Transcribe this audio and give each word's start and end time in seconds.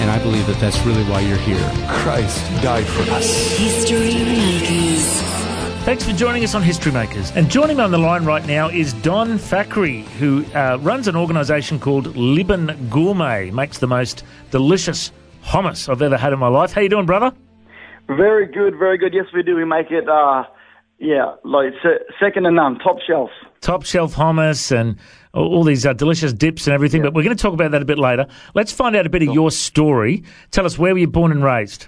And 0.00 0.10
I 0.10 0.18
believe 0.22 0.46
that 0.46 0.58
that's 0.60 0.78
really 0.84 1.04
why 1.04 1.20
you're 1.20 1.36
here. 1.38 1.70
Christ 1.88 2.44
died 2.62 2.86
for 2.86 3.10
us. 3.12 3.56
History 3.58 4.14
Makers. 4.24 5.22
Thanks 5.84 6.04
for 6.04 6.12
joining 6.12 6.42
us 6.42 6.54
on 6.54 6.62
History 6.62 6.90
Makers. 6.90 7.30
And 7.32 7.48
joining 7.48 7.76
me 7.76 7.82
on 7.84 7.92
the 7.92 7.98
line 7.98 8.24
right 8.24 8.44
now 8.44 8.68
is 8.68 8.92
Don 8.94 9.38
Thackeray, 9.38 10.02
who 10.18 10.44
uh, 10.46 10.78
runs 10.80 11.06
an 11.06 11.14
organisation 11.14 11.78
called 11.78 12.16
Liban 12.16 12.88
Gourmet. 12.90 13.50
Makes 13.52 13.78
the 13.78 13.86
most 13.86 14.24
delicious 14.50 15.12
hummus 15.44 15.88
I've 15.88 16.02
ever 16.02 16.16
had 16.16 16.32
in 16.32 16.40
my 16.40 16.48
life. 16.48 16.72
How 16.72 16.80
you 16.80 16.88
doing, 16.88 17.06
brother? 17.06 17.32
Very 18.08 18.46
good, 18.46 18.76
very 18.76 18.98
good. 18.98 19.14
Yes, 19.14 19.26
we 19.32 19.42
do. 19.42 19.54
We 19.56 19.64
make 19.64 19.90
it, 19.90 20.08
uh, 20.08 20.44
yeah, 20.98 21.36
like 21.44 21.72
se- 21.82 22.04
second 22.20 22.44
to 22.44 22.50
none, 22.50 22.78
top 22.80 22.98
shelf. 23.06 23.30
Top 23.60 23.84
shelf 23.84 24.14
hummus 24.14 24.76
and 24.76 24.96
all 25.36 25.64
these 25.64 25.84
uh, 25.86 25.92
delicious 25.92 26.32
dips 26.32 26.66
and 26.66 26.74
everything. 26.74 27.02
But 27.02 27.14
we're 27.14 27.22
going 27.22 27.36
to 27.36 27.42
talk 27.42 27.54
about 27.54 27.70
that 27.72 27.82
a 27.82 27.84
bit 27.84 27.98
later. 27.98 28.26
Let's 28.54 28.72
find 28.72 28.96
out 28.96 29.06
a 29.06 29.10
bit 29.10 29.22
of 29.22 29.34
your 29.34 29.50
story. 29.50 30.24
Tell 30.50 30.66
us 30.66 30.78
where 30.78 30.92
were 30.94 30.98
you 30.98 31.06
born 31.06 31.30
and 31.30 31.44
raised? 31.44 31.86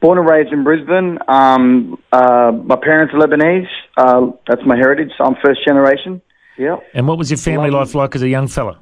Born 0.00 0.18
and 0.18 0.28
raised 0.28 0.52
in 0.52 0.64
Brisbane. 0.64 1.18
Um, 1.28 2.02
uh, 2.12 2.52
my 2.52 2.76
parents 2.76 3.12
are 3.14 3.18
Lebanese. 3.18 3.68
Uh, 3.96 4.32
that's 4.48 4.62
my 4.64 4.76
heritage. 4.76 5.10
So 5.18 5.24
I'm 5.24 5.36
first 5.44 5.64
generation. 5.64 6.22
Yeah. 6.56 6.76
And 6.94 7.08
what 7.08 7.18
was 7.18 7.30
your 7.30 7.38
family 7.38 7.70
life 7.70 7.94
like 7.94 8.14
as 8.14 8.22
a 8.22 8.28
young 8.28 8.48
fella? 8.48 8.78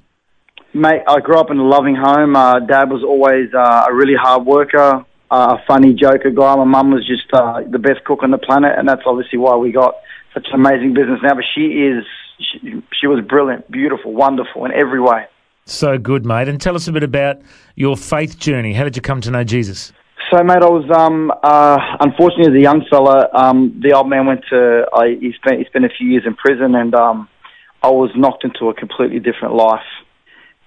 Mate, 0.74 1.02
I 1.08 1.20
grew 1.20 1.38
up 1.38 1.50
in 1.50 1.58
a 1.58 1.64
loving 1.64 1.96
home. 1.96 2.36
Uh, 2.36 2.60
Dad 2.60 2.90
was 2.90 3.02
always 3.02 3.48
uh, 3.54 3.86
a 3.88 3.94
really 3.94 4.14
hard 4.14 4.44
worker, 4.44 5.04
uh, 5.30 5.56
a 5.58 5.64
funny 5.66 5.94
joker 5.94 6.30
guy. 6.30 6.56
My 6.56 6.64
mum 6.64 6.90
was 6.90 7.06
just 7.06 7.32
uh, 7.32 7.62
the 7.68 7.78
best 7.78 8.04
cook 8.04 8.22
on 8.22 8.30
the 8.30 8.38
planet, 8.38 8.72
and 8.76 8.86
that's 8.86 9.02
obviously 9.06 9.38
why 9.38 9.56
we 9.56 9.72
got 9.72 9.94
such 10.34 10.46
an 10.52 10.54
amazing 10.54 10.92
business 10.92 11.20
now. 11.22 11.34
But 11.34 11.44
she 11.54 11.62
is, 11.62 12.04
she, 12.38 12.82
she 12.98 13.06
was 13.06 13.24
brilliant, 13.24 13.70
beautiful, 13.70 14.12
wonderful 14.12 14.64
in 14.64 14.72
every 14.72 15.00
way. 15.00 15.26
So 15.64 15.98
good, 15.98 16.24
mate. 16.24 16.48
And 16.48 16.60
tell 16.60 16.74
us 16.74 16.88
a 16.88 16.92
bit 16.92 17.02
about 17.02 17.40
your 17.74 17.96
faith 17.96 18.38
journey. 18.38 18.72
How 18.72 18.84
did 18.84 18.96
you 18.96 19.02
come 19.02 19.20
to 19.22 19.30
know 19.30 19.44
Jesus? 19.44 19.92
So, 20.30 20.42
mate, 20.42 20.62
I 20.62 20.68
was 20.68 20.84
um, 20.94 21.32
uh, 21.42 21.78
unfortunately 22.00 22.52
as 22.52 22.58
a 22.58 22.62
young 22.62 22.84
fella, 22.90 23.28
um, 23.32 23.80
the 23.82 23.94
old 23.94 24.10
man 24.10 24.26
went 24.26 24.42
to. 24.50 24.84
I, 24.92 25.16
he 25.20 25.32
spent 25.32 25.58
he 25.58 25.64
spent 25.64 25.86
a 25.86 25.88
few 25.88 26.08
years 26.08 26.24
in 26.26 26.34
prison, 26.34 26.74
and 26.74 26.94
um, 26.94 27.28
I 27.82 27.88
was 27.88 28.10
knocked 28.14 28.44
into 28.44 28.68
a 28.68 28.74
completely 28.74 29.20
different 29.20 29.54
life. 29.54 29.86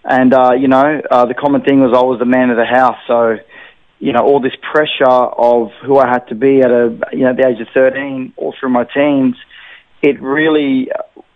And 0.03 0.33
uh, 0.33 0.53
you 0.53 0.67
know, 0.67 1.01
uh, 1.11 1.25
the 1.25 1.35
common 1.35 1.61
thing 1.61 1.79
was 1.81 1.93
I 1.95 2.01
was 2.01 2.17
the 2.17 2.25
man 2.25 2.49
of 2.49 2.57
the 2.57 2.65
house, 2.65 2.97
so 3.07 3.37
you 3.99 4.13
know 4.13 4.21
all 4.21 4.39
this 4.39 4.55
pressure 4.71 5.05
of 5.05 5.69
who 5.85 5.99
I 5.99 6.07
had 6.07 6.27
to 6.29 6.35
be 6.35 6.61
at 6.61 6.71
a 6.71 6.97
you 7.13 7.25
know 7.25 7.35
the 7.35 7.47
age 7.47 7.61
of 7.61 7.67
thirteen, 7.71 8.33
all 8.37 8.55
through 8.59 8.69
my 8.69 8.85
teens. 8.85 9.35
It 10.01 10.19
really, 10.21 10.89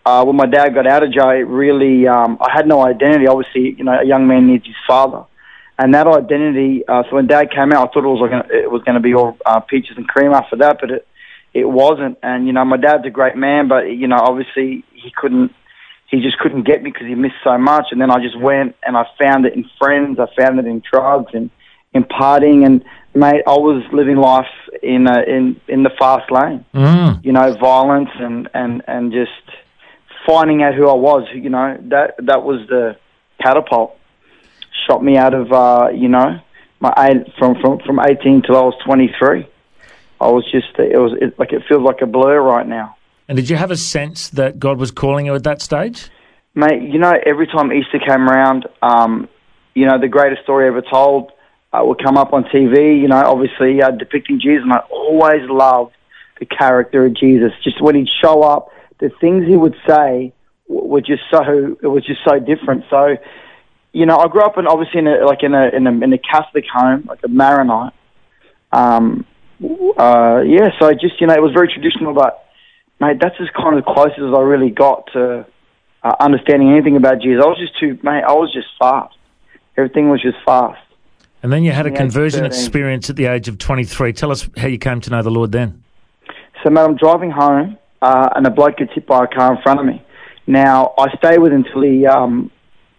uh, 0.05 0.23
when 0.23 0.35
my 0.35 0.45
dad 0.45 0.73
got 0.73 0.87
out 0.87 1.03
of 1.03 1.11
jail, 1.11 1.29
it 1.29 1.47
really 1.47 2.07
um, 2.07 2.37
I 2.39 2.51
had 2.53 2.67
no 2.67 2.85
identity. 2.85 3.27
Obviously, 3.27 3.75
you 3.77 3.83
know, 3.83 3.99
a 3.99 4.05
young 4.05 4.27
man 4.27 4.47
needs 4.47 4.65
his 4.65 4.75
father 4.87 5.25
and 5.77 5.93
that 5.93 6.07
identity. 6.07 6.87
Uh, 6.87 7.03
so 7.09 7.15
when 7.15 7.27
Dad 7.27 7.51
came 7.51 7.73
out, 7.73 7.89
I 7.89 7.93
thought 7.93 8.05
it 8.05 8.07
was 8.07 8.21
like 8.21 8.31
gonna, 8.31 8.47
it 8.63 8.71
was 8.71 8.83
going 8.83 8.95
to 8.95 9.01
be 9.01 9.13
all 9.13 9.37
uh, 9.45 9.59
peaches 9.59 9.97
and 9.97 10.07
cream 10.07 10.31
after 10.31 10.55
that, 10.57 10.77
but 10.79 10.91
it 10.91 11.07
it 11.53 11.65
wasn't. 11.67 12.17
And 12.21 12.47
you 12.47 12.53
know, 12.53 12.65
my 12.65 12.77
dad's 12.77 13.05
a 13.05 13.09
great 13.09 13.35
man, 13.35 13.67
but 13.67 13.83
you 13.83 14.07
know, 14.07 14.17
obviously 14.17 14.83
he 14.93 15.11
couldn't. 15.15 15.53
He 16.07 16.21
just 16.21 16.37
couldn't 16.37 16.67
get 16.67 16.83
me 16.83 16.91
because 16.91 17.07
he 17.07 17.15
missed 17.15 17.41
so 17.43 17.57
much. 17.57 17.87
And 17.91 17.99
then 17.99 18.11
I 18.11 18.21
just 18.21 18.39
went 18.39 18.75
and 18.83 18.95
I 18.95 19.07
found 19.19 19.47
it 19.47 19.53
in 19.53 19.65
friends. 19.79 20.19
I 20.19 20.27
found 20.39 20.59
it 20.59 20.65
in 20.65 20.83
drugs 20.89 21.31
and 21.33 21.49
in 21.93 22.03
partying. 22.03 22.63
And 22.63 22.85
mate, 23.15 23.41
I 23.47 23.57
was 23.57 23.83
living 23.91 24.17
life 24.17 24.45
in 24.83 25.07
a, 25.07 25.23
in 25.23 25.59
in 25.67 25.81
the 25.81 25.89
fast 25.97 26.31
lane. 26.31 26.63
Mm. 26.75 27.25
You 27.25 27.31
know, 27.31 27.53
violence 27.59 28.11
and 28.19 28.47
and 28.53 28.83
and 28.87 29.11
just 29.11 29.31
finding 30.25 30.63
out 30.63 30.75
who 30.75 30.87
I 30.89 30.95
was. 30.95 31.27
You 31.33 31.49
know, 31.49 31.77
that 31.89 32.15
that 32.25 32.43
was 32.43 32.67
the 32.67 32.97
catapult 33.41 33.97
shot 34.87 35.03
me 35.03 35.17
out 35.17 35.33
of 35.33 35.51
uh, 35.51 35.89
you 35.93 36.07
know 36.07 36.39
my 36.79 36.93
eight, 36.99 37.33
from 37.37 37.55
from 37.61 37.79
from 37.79 37.99
18 37.99 38.43
till 38.43 38.55
I 38.55 38.61
was 38.61 38.75
23. 38.85 39.47
I 40.21 40.27
was 40.27 40.43
just 40.51 40.67
it 40.77 40.97
was 40.97 41.13
it, 41.19 41.37
like 41.39 41.51
it 41.51 41.63
feels 41.67 41.83
like 41.83 42.01
a 42.01 42.05
blur 42.05 42.41
right 42.41 42.67
now, 42.67 42.95
And 43.27 43.35
did 43.35 43.49
you 43.49 43.55
have 43.55 43.71
a 43.71 43.77
sense 43.77 44.29
that 44.29 44.59
God 44.59 44.77
was 44.79 44.91
calling 44.91 45.25
you 45.25 45.35
at 45.35 45.43
that 45.43 45.61
stage? 45.61 46.09
mate. 46.53 46.81
You 46.81 46.99
know, 46.99 47.13
every 47.25 47.47
time 47.47 47.71
Easter 47.71 47.99
came 47.99 48.27
around, 48.29 48.67
um, 48.81 49.27
you 49.73 49.85
know 49.85 49.99
the 49.99 50.07
greatest 50.07 50.43
story 50.43 50.67
ever 50.67 50.81
told 50.81 51.31
uh, 51.73 51.81
would 51.83 52.03
come 52.03 52.17
up 52.17 52.33
on 52.33 52.43
TV. 52.45 52.99
You 53.01 53.07
know, 53.07 53.17
obviously 53.17 53.81
uh, 53.81 53.91
depicting 53.91 54.39
Jesus, 54.39 54.63
and 54.63 54.73
I 54.73 54.79
always 54.89 55.49
loved 55.49 55.93
the 56.39 56.45
character 56.45 57.05
of 57.05 57.15
Jesus. 57.15 57.51
Just 57.63 57.81
when 57.81 57.95
he'd 57.95 58.09
show 58.21 58.41
up, 58.43 58.69
the 58.99 59.09
things 59.21 59.45
he 59.45 59.55
would 59.55 59.75
say 59.87 60.33
were 60.67 61.01
just 61.01 61.23
so 61.31 61.77
it 61.81 61.87
was 61.87 62.05
just 62.05 62.21
so 62.27 62.39
different. 62.39 62.85
So 62.89 63.17
you 63.93 64.05
know, 64.05 64.17
I 64.17 64.27
grew 64.27 64.41
up 64.41 64.57
in 64.57 64.67
obviously 64.67 64.99
in 64.99 65.07
a 65.07 65.25
like 65.25 65.43
in 65.43 65.53
a 65.53 65.69
in 65.69 65.87
a 65.87 65.91
in 65.91 66.13
a 66.13 66.17
Catholic 66.17 66.65
home, 66.71 67.05
like 67.07 67.19
a 67.23 67.27
Maronite. 67.27 67.93
Um, 68.71 69.25
uh, 69.97 70.43
yeah, 70.45 70.69
so 70.79 70.91
just 70.93 71.19
you 71.21 71.27
know, 71.27 71.33
it 71.33 71.41
was 71.41 71.53
very 71.53 71.71
traditional, 71.71 72.13
but 72.13 72.45
mate, 72.99 73.17
that's 73.21 73.35
as 73.39 73.47
kind 73.55 73.77
of 73.77 73.85
close 73.85 74.11
as 74.17 74.33
I 74.33 74.41
really 74.41 74.69
got 74.69 75.07
to 75.13 75.45
uh, 76.03 76.15
understanding 76.19 76.71
anything 76.71 76.97
about 76.97 77.21
Jesus. 77.21 77.43
I 77.43 77.47
was 77.47 77.57
just 77.59 77.79
too, 77.79 77.97
mate. 78.03 78.23
I 78.23 78.33
was 78.33 78.53
just 78.53 78.67
fast. 78.79 79.15
Everything 79.77 80.09
was 80.09 80.21
just 80.21 80.37
fast. 80.45 80.81
And 81.43 81.53
then 81.53 81.63
you 81.63 81.71
had 81.71 81.85
a 81.85 81.91
conversion 81.91 82.43
experience 82.43 83.09
at 83.09 83.17
the 83.17 83.25
age 83.25 83.47
of 83.47 83.57
23. 83.57 84.13
Tell 84.13 84.31
us 84.31 84.49
how 84.57 84.67
you 84.67 84.79
came 84.79 84.99
to 85.01 85.09
know 85.11 85.21
the 85.21 85.29
Lord 85.29 85.51
then. 85.51 85.83
So, 86.63 86.71
mate, 86.71 86.81
I'm 86.81 86.95
driving 86.95 87.29
home, 87.29 87.77
uh, 88.05 88.29
and 88.35 88.45
a 88.45 88.51
bloke 88.51 88.77
gets 88.77 88.93
hit 88.93 89.07
by 89.07 89.23
a 89.23 89.27
car 89.27 89.55
in 89.55 89.61
front 89.63 89.79
of 89.79 89.85
me. 89.85 89.97
Now, 90.45 90.93
I 90.97 91.07
stayed 91.17 91.39
with 91.39 91.51
him 91.51 91.65
until 91.65 91.81
he 91.81 92.05
um, 92.05 92.51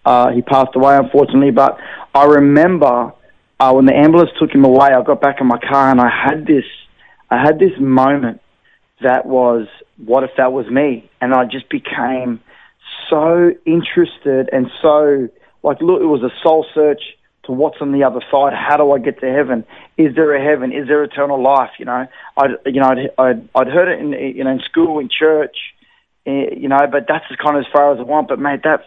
uh, 0.05 0.31
he 0.33 0.43
passed 0.43 0.75
away, 0.75 0.97
unfortunately. 0.97 1.53
But 1.53 1.79
I 2.15 2.25
remember 2.25 3.13
uh, 3.61 3.73
when 3.73 3.87
the 3.87 3.95
ambulance 3.95 4.31
took 4.41 4.51
him 4.51 4.65
away, 4.65 4.89
I 4.89 5.03
got 5.03 5.21
back 5.21 5.37
in 5.41 5.47
my 5.47 5.59
car, 5.59 5.91
and 5.91 6.01
I 6.01 6.11
had 6.11 6.47
this, 6.47 6.65
I 7.31 7.41
had 7.41 7.59
this 7.59 7.73
moment 7.79 8.41
that 9.03 9.27
was, 9.27 9.67
what 10.05 10.25
if 10.25 10.31
that 10.39 10.53
was 10.53 10.67
me? 10.71 11.09
And 11.21 11.35
I 11.35 11.45
just 11.45 11.69
became 11.69 12.41
so 13.11 13.51
interested 13.65 14.49
and 14.53 14.67
so 14.83 15.29
like, 15.63 15.81
look, 15.81 16.01
it 16.01 16.07
was 16.07 16.23
a 16.23 16.33
soul 16.43 16.65
search 16.75 17.03
to 17.47 17.53
what's 17.53 17.79
on 17.81 17.93
the 17.93 18.05
other 18.05 18.21
side. 18.31 18.53
How 18.53 18.77
do 18.77 18.93
I 18.93 18.99
get 18.99 19.21
to 19.21 19.33
heaven? 19.33 19.65
Is 19.97 20.15
there 20.15 20.35
a 20.35 20.43
heaven? 20.43 20.73
Is 20.73 20.89
there 20.89 21.03
eternal 21.03 21.43
life? 21.43 21.71
You 21.79 21.87
know, 21.87 22.07
I, 22.37 22.45
you 22.67 22.81
know, 22.81 22.89
I'd, 22.89 23.11
I'd, 23.19 23.49
I'd 23.55 23.69
heard 23.69 23.89
it 23.89 24.01
in, 24.01 24.13
you 24.13 24.45
know, 24.45 24.51
in 24.51 24.61
school, 24.61 24.99
in 24.99 25.09
church, 25.09 25.57
eh, 26.27 26.55
you 26.57 26.69
know, 26.69 26.79
but 26.91 27.07
that's 27.09 27.25
as 27.31 27.37
kind 27.43 27.57
of 27.57 27.61
as 27.61 27.73
far 27.73 27.93
as 27.93 28.01
I 28.01 28.03
want. 28.03 28.29
But 28.29 28.39
mate, 28.39 28.61
that 28.65 28.81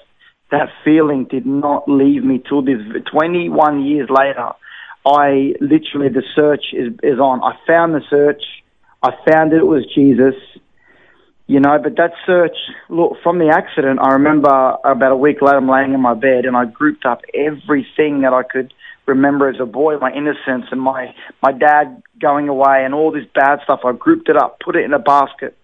that 0.52 0.69
feeling 0.84 1.25
did 1.25 1.46
not 1.46 1.90
leave 1.90 2.24
me 2.24 2.42
till 2.48 2.62
this. 2.62 2.80
Twenty 3.12 3.50
one 3.50 3.86
years 3.86 4.09
later, 4.09 4.52
I 5.06 5.53
literally 5.62 6.09
the 6.09 6.24
search 6.36 6.74
is 6.74 6.94
is 7.03 7.19
on. 7.19 7.42
I 7.44 7.58
found 7.66 7.94
the 7.94 8.02
search. 8.09 8.44
I 9.02 9.12
found 9.30 9.53
it 9.53 9.66
was 9.66 9.86
Jesus. 9.96 10.36
You 11.50 11.60
know, 11.60 11.80
but 11.82 11.96
that 11.96 12.12
search, 12.28 12.56
look, 12.90 13.18
from 13.24 13.40
the 13.40 13.50
accident, 13.50 14.00
I 14.00 14.14
remember 14.14 14.78
about 14.86 15.12
a 15.12 15.16
week 15.16 15.42
later, 15.42 15.58
I'm 15.58 15.68
laying 15.68 15.96
in 15.96 16.00
my 16.00 16.14
bed 16.14 16.46
and 16.46 16.56
I 16.56 16.66
grouped 16.66 17.08
up 17.08 17.22
everything 17.34 18.22
that 18.22 18.34
I 18.34 18.44
could 18.44 18.72
remember 19.08 19.50
as 19.50 19.60
a 19.60 19.66
boy, 19.66 19.98
my 19.98 20.12
innocence 20.12 20.66
and 20.70 20.80
my, 20.80 21.16
my 21.42 21.51
dad 21.51 22.04
going 22.22 22.50
away 22.50 22.86
and 22.86 22.94
all 22.94 23.12
this 23.12 23.25
bad 23.34 23.62
stuff. 23.63 23.80
I 23.84 23.94
grouped 23.94 24.30
it 24.30 24.38
up, 24.38 24.60
put 24.63 24.75
it 24.75 24.86
in 24.86 24.94
a 24.94 25.00
basket. 25.00 25.57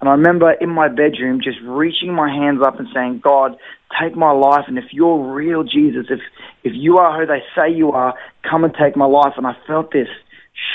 And 0.00 0.08
I 0.08 0.14
remember 0.14 0.50
in 0.50 0.68
my 0.68 0.88
bedroom 0.88 1.40
just 1.40 1.58
reaching 1.62 2.12
my 2.12 2.28
hands 2.28 2.60
up 2.66 2.80
and 2.80 2.88
saying, 2.92 3.20
God, 3.22 3.56
take 4.02 4.16
my 4.16 4.32
life. 4.32 4.64
And 4.66 4.78
if 4.78 4.86
you're 4.90 5.32
real 5.32 5.62
Jesus, 5.62 6.06
if, 6.10 6.18
if 6.64 6.72
you 6.74 6.98
are 6.98 7.20
who 7.20 7.26
they 7.26 7.44
say 7.54 7.72
you 7.72 7.92
are, 7.92 8.14
come 8.42 8.64
and 8.64 8.74
take 8.74 8.96
my 8.96 9.06
life. 9.06 9.34
And 9.36 9.46
I 9.46 9.54
felt 9.64 9.92
this 9.92 10.08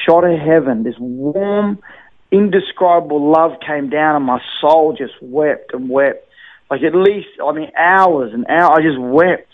shot 0.08 0.24
of 0.24 0.40
heaven, 0.40 0.84
this 0.84 0.96
warm, 0.98 1.80
indescribable 2.36 3.32
love 3.32 3.60
came 3.66 3.90
down 3.90 4.16
and 4.16 4.26
my 4.26 4.42
soul 4.60 4.96
just 4.98 5.14
wept 5.22 5.74
and 5.74 5.90
wept. 5.90 6.28
Like 6.70 6.82
at 6.84 6.96
least, 6.96 7.30
I 7.44 7.52
mean, 7.54 7.72
hours 7.78 8.34
and 8.34 8.46
hours, 8.48 8.80
I 8.80 8.82
just 8.82 9.00
wept. 9.00 9.48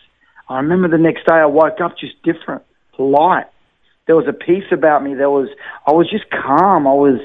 I 0.48 0.58
remember 0.58 0.88
the 0.88 0.98
next 0.98 1.26
day 1.26 1.36
I 1.36 1.46
woke 1.46 1.80
up 1.82 1.98
just 1.98 2.22
different, 2.24 2.64
light. 2.98 3.48
There 4.06 4.16
was 4.16 4.28
a 4.28 4.34
peace 4.34 4.66
about 4.72 5.04
me. 5.04 5.14
There 5.14 5.30
was, 5.30 5.50
I 5.88 5.92
was 5.92 6.10
just 6.10 6.30
calm. 6.30 6.88
I 6.88 6.94
was, 6.94 7.20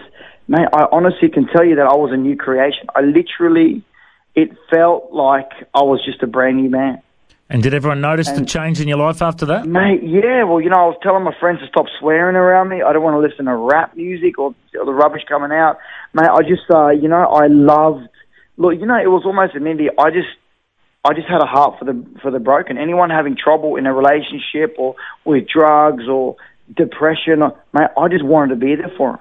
man, 0.48 0.68
I 0.72 0.86
honestly 0.90 1.28
can 1.28 1.46
tell 1.46 1.64
you 1.64 1.76
that 1.76 1.86
I 1.86 1.96
was 1.96 2.12
a 2.12 2.16
new 2.16 2.36
creation. 2.36 2.86
I 2.94 3.00
literally, 3.00 3.82
it 4.34 4.50
felt 4.70 5.12
like 5.12 5.50
I 5.74 5.82
was 5.82 6.04
just 6.04 6.22
a 6.22 6.26
brand 6.26 6.56
new 6.58 6.70
man. 6.70 7.02
And 7.48 7.62
did 7.62 7.74
everyone 7.74 8.00
notice 8.00 8.28
the 8.28 8.44
change 8.44 8.80
in 8.80 8.88
your 8.88 8.98
life 8.98 9.22
after 9.22 9.46
that? 9.46 9.66
Mate, 9.66 10.02
yeah, 10.02 10.42
well, 10.42 10.60
you 10.60 10.68
know, 10.68 10.82
I 10.82 10.86
was 10.86 10.98
telling 11.00 11.22
my 11.22 11.34
friends 11.38 11.60
to 11.60 11.68
stop 11.68 11.86
swearing 12.00 12.34
around 12.34 12.70
me. 12.70 12.82
I 12.82 12.92
don't 12.92 13.04
want 13.04 13.14
to 13.14 13.20
listen 13.20 13.44
to 13.44 13.54
rap 13.54 13.96
music 13.96 14.36
or, 14.38 14.52
or 14.76 14.84
the 14.84 14.92
rubbish 14.92 15.22
coming 15.28 15.52
out. 15.52 15.78
Mate, 16.12 16.28
I 16.28 16.42
just, 16.42 16.68
uh, 16.74 16.88
you 16.88 17.06
know, 17.06 17.22
I 17.22 17.46
loved, 17.46 18.08
look, 18.56 18.74
you 18.74 18.84
know, 18.84 18.98
it 18.98 19.06
was 19.06 19.22
almost 19.24 19.54
an 19.54 19.62
indie. 19.62 19.86
I 19.96 20.10
just, 20.10 20.26
I 21.04 21.14
just 21.14 21.28
had 21.28 21.40
a 21.40 21.46
heart 21.46 21.78
for 21.78 21.84
the, 21.84 22.04
for 22.20 22.32
the 22.32 22.40
broken. 22.40 22.78
Anyone 22.78 23.10
having 23.10 23.36
trouble 23.36 23.76
in 23.76 23.86
a 23.86 23.94
relationship 23.94 24.74
or 24.76 24.96
with 25.24 25.46
drugs 25.46 26.08
or 26.10 26.34
depression, 26.74 27.44
or, 27.44 27.56
mate, 27.72 27.90
I 27.96 28.08
just 28.08 28.24
wanted 28.24 28.54
to 28.54 28.60
be 28.60 28.74
there 28.74 28.90
for 28.98 29.12
them. 29.12 29.20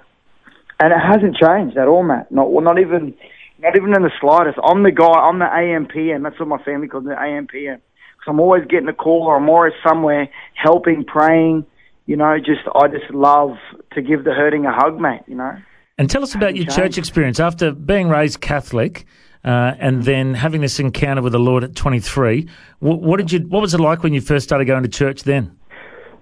And 0.79 0.91
it 0.91 0.97
hasn't 0.97 1.37
changed 1.37 1.77
at 1.77 1.87
all, 1.87 2.01
Matt. 2.01 2.31
Not, 2.31 2.51
well, 2.51 2.65
not 2.65 2.79
even, 2.79 3.13
not 3.59 3.75
even 3.75 3.95
in 3.95 4.01
the 4.01 4.11
slightest. 4.19 4.57
I'm 4.63 4.81
the 4.81 4.91
guy, 4.91 5.05
I'm 5.05 5.37
the 5.37 5.45
AMPM. 5.45 6.23
That's 6.23 6.39
what 6.39 6.49
my 6.49 6.63
family 6.63 6.87
calls 6.87 7.03
me, 7.03 7.11
the 7.11 7.21
AMPM. 7.21 7.81
So 8.25 8.31
I'm 8.31 8.39
always 8.39 8.65
getting 8.65 8.87
a 8.87 8.93
call 8.93 9.23
or 9.23 9.37
I'm 9.37 9.47
always 9.47 9.73
somewhere 9.87 10.29
helping, 10.55 11.05
praying. 11.05 11.65
You 12.07 12.17
know, 12.17 12.37
just 12.39 12.61
I 12.73 12.87
just 12.87 13.11
love 13.11 13.57
to 13.93 14.01
give 14.01 14.23
the 14.23 14.31
hurting 14.31 14.65
a 14.65 14.73
hug, 14.73 14.99
mate. 14.99 15.21
You 15.27 15.35
know. 15.35 15.57
And 15.97 16.09
tell 16.09 16.23
us 16.23 16.35
about 16.35 16.55
your 16.55 16.65
church 16.65 16.97
experience 16.97 17.39
after 17.39 17.71
being 17.71 18.09
raised 18.09 18.41
Catholic. 18.41 19.05
Uh, 19.43 19.75
and 19.79 20.03
then 20.05 20.33
having 20.33 20.61
this 20.61 20.79
encounter 20.79 21.21
with 21.21 21.31
the 21.31 21.39
Lord 21.39 21.63
at 21.63 21.75
23, 21.75 22.49
what, 22.79 22.99
what 22.99 23.17
did 23.17 23.31
you? 23.31 23.41
What 23.41 23.61
was 23.61 23.75
it 23.75 23.79
like 23.79 24.01
when 24.01 24.11
you 24.11 24.19
first 24.19 24.43
started 24.43 24.65
going 24.65 24.81
to 24.81 24.89
church 24.89 25.21
then? 25.21 25.55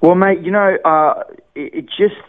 Well, 0.01 0.15
mate, 0.15 0.41
you 0.41 0.51
know, 0.51 0.75
uh, 0.83 1.23
it, 1.55 1.73
it 1.73 1.85
just 1.85 2.19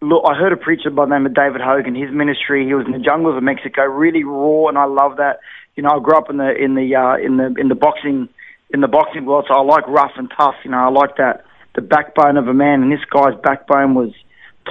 look. 0.00 0.24
I 0.26 0.34
heard 0.34 0.54
a 0.54 0.56
preacher 0.56 0.88
by 0.88 1.04
the 1.04 1.10
name 1.10 1.26
of 1.26 1.34
David 1.34 1.60
Hogan. 1.60 1.94
His 1.94 2.10
ministry, 2.10 2.66
he 2.66 2.72
was 2.72 2.86
in 2.86 2.92
the 2.92 2.98
jungles 2.98 3.36
of 3.36 3.42
Mexico, 3.42 3.82
really 3.82 4.24
raw, 4.24 4.68
and 4.68 4.78
I 4.78 4.86
love 4.86 5.18
that. 5.18 5.40
You 5.76 5.82
know, 5.82 5.90
I 5.90 6.00
grew 6.02 6.16
up 6.16 6.30
in 6.30 6.38
the 6.38 6.54
in 6.54 6.76
the 6.76 6.96
uh, 6.96 7.16
in 7.16 7.36
the 7.36 7.54
in 7.60 7.68
the 7.68 7.74
boxing 7.74 8.30
in 8.72 8.80
the 8.80 8.88
boxing 8.88 9.26
world, 9.26 9.46
so 9.48 9.54
I 9.54 9.62
like 9.62 9.86
rough 9.86 10.12
and 10.16 10.30
tough. 10.36 10.54
You 10.64 10.70
know, 10.70 10.78
I 10.78 10.88
like 10.88 11.16
that 11.16 11.44
the 11.74 11.82
backbone 11.82 12.36
of 12.36 12.48
a 12.48 12.54
man, 12.54 12.82
and 12.82 12.92
this 12.92 13.04
guy's 13.10 13.34
backbone 13.42 13.94
was 13.94 14.12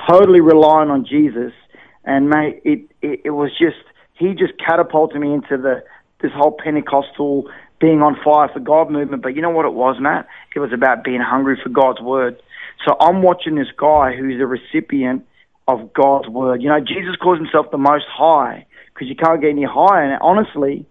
totally 0.08 0.42
relying 0.42 0.90
on 0.90 1.06
Jesus. 1.06 1.54
And 2.04 2.30
mate, 2.30 2.62
it 2.64 2.82
it, 3.02 3.22
it 3.26 3.30
was 3.32 3.52
just 3.58 3.84
he 4.14 4.34
just 4.34 4.54
catapulted 4.58 5.20
me 5.20 5.34
into 5.34 5.58
the 5.58 5.84
this 6.22 6.32
whole 6.34 6.52
Pentecostal 6.52 7.50
being 7.80 8.02
on 8.02 8.16
fire 8.24 8.50
for 8.54 8.60
God 8.60 8.92
movement. 8.92 9.24
But 9.24 9.36
you 9.36 9.42
know 9.42 9.50
what 9.50 9.66
it 9.66 9.74
was, 9.74 9.98
Matt? 10.00 10.28
It 10.56 10.60
was 10.60 10.72
about 10.72 11.04
being 11.04 11.22
hungry 11.22 11.60
for 11.62 11.70
God's 11.70 12.00
word. 12.00 12.42
So 12.86 12.96
I'm 13.00 13.22
watching 13.22 13.56
this 13.56 13.68
guy 13.76 14.16
who's 14.16 14.40
a 14.40 14.46
recipient 14.46 15.26
of 15.68 15.94
God's 15.94 16.28
word. 16.28 16.62
You 16.62 16.70
know, 16.70 16.80
Jesus 16.80 17.16
calls 17.22 17.38
himself 17.38 17.72
the 17.72 17.78
Most 17.78 18.06
High 18.12 18.66
because 18.94 19.08
you 19.08 19.16
can't 19.16 19.42
get 19.42 19.50
any 19.50 19.64
higher. 19.64 20.04
And 20.04 20.20
honestly, 20.22 20.86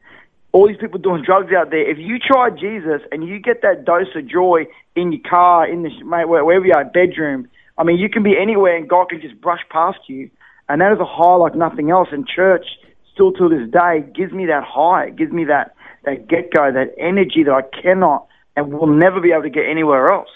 all 0.52 0.67
these 0.67 0.76
people 0.79 0.99
doing 0.99 1.23
drugs 1.23 1.52
out 1.52 1.70
there. 1.70 1.88
If 1.88 1.99
you 1.99 2.19
try 2.19 2.50
Jesus 2.50 3.02
and 3.12 3.26
you 3.26 3.38
get 3.38 3.62
that 3.62 3.85
dose 3.85 4.08
of 4.14 4.26
joy 4.26 4.67
in 4.97 5.12
your 5.12 5.20
car, 5.29 5.69
in 5.69 5.82
the 5.82 5.91
mate, 6.05 6.29
wherever 6.29 6.64
you 6.64 6.73
are, 6.75 6.85
bedroom. 6.85 7.49
I 7.79 7.85
mean, 7.85 7.99
you 7.99 8.08
can 8.08 8.23
be 8.23 8.37
anywhere 8.37 8.76
and 8.76 8.88
God 8.88 9.08
can 9.08 9.20
just 9.20 9.41
brush 9.41 9.61
past 9.70 10.00
you, 10.06 10.31
and 10.69 10.81
that 10.81 10.93
is 10.93 10.99
a 10.99 11.05
high 11.05 11.37
like 11.37 11.55
nothing 11.55 11.91
else. 11.91 12.08
And 12.12 12.26
church, 12.26 12.67
still 13.12 13.32
to 13.32 13.49
this 13.49 13.70
day, 13.70 14.05
gives 14.14 14.32
me 14.32 14.47
that 14.47 14.64
high. 14.64 15.06
It 15.06 15.17
gives 15.17 15.32
me 15.32 15.44
that 15.44 15.75
that 16.05 16.29
get 16.29 16.52
go, 16.52 16.73
that 16.73 16.94
energy 16.99 17.44
that 17.44 17.52
I 17.52 17.62
cannot 17.82 18.26
and 18.56 18.73
will 18.73 18.87
never 18.87 19.20
be 19.20 19.32
able 19.32 19.43
to 19.43 19.50
get 19.50 19.67
anywhere 19.67 20.08
else. 20.12 20.29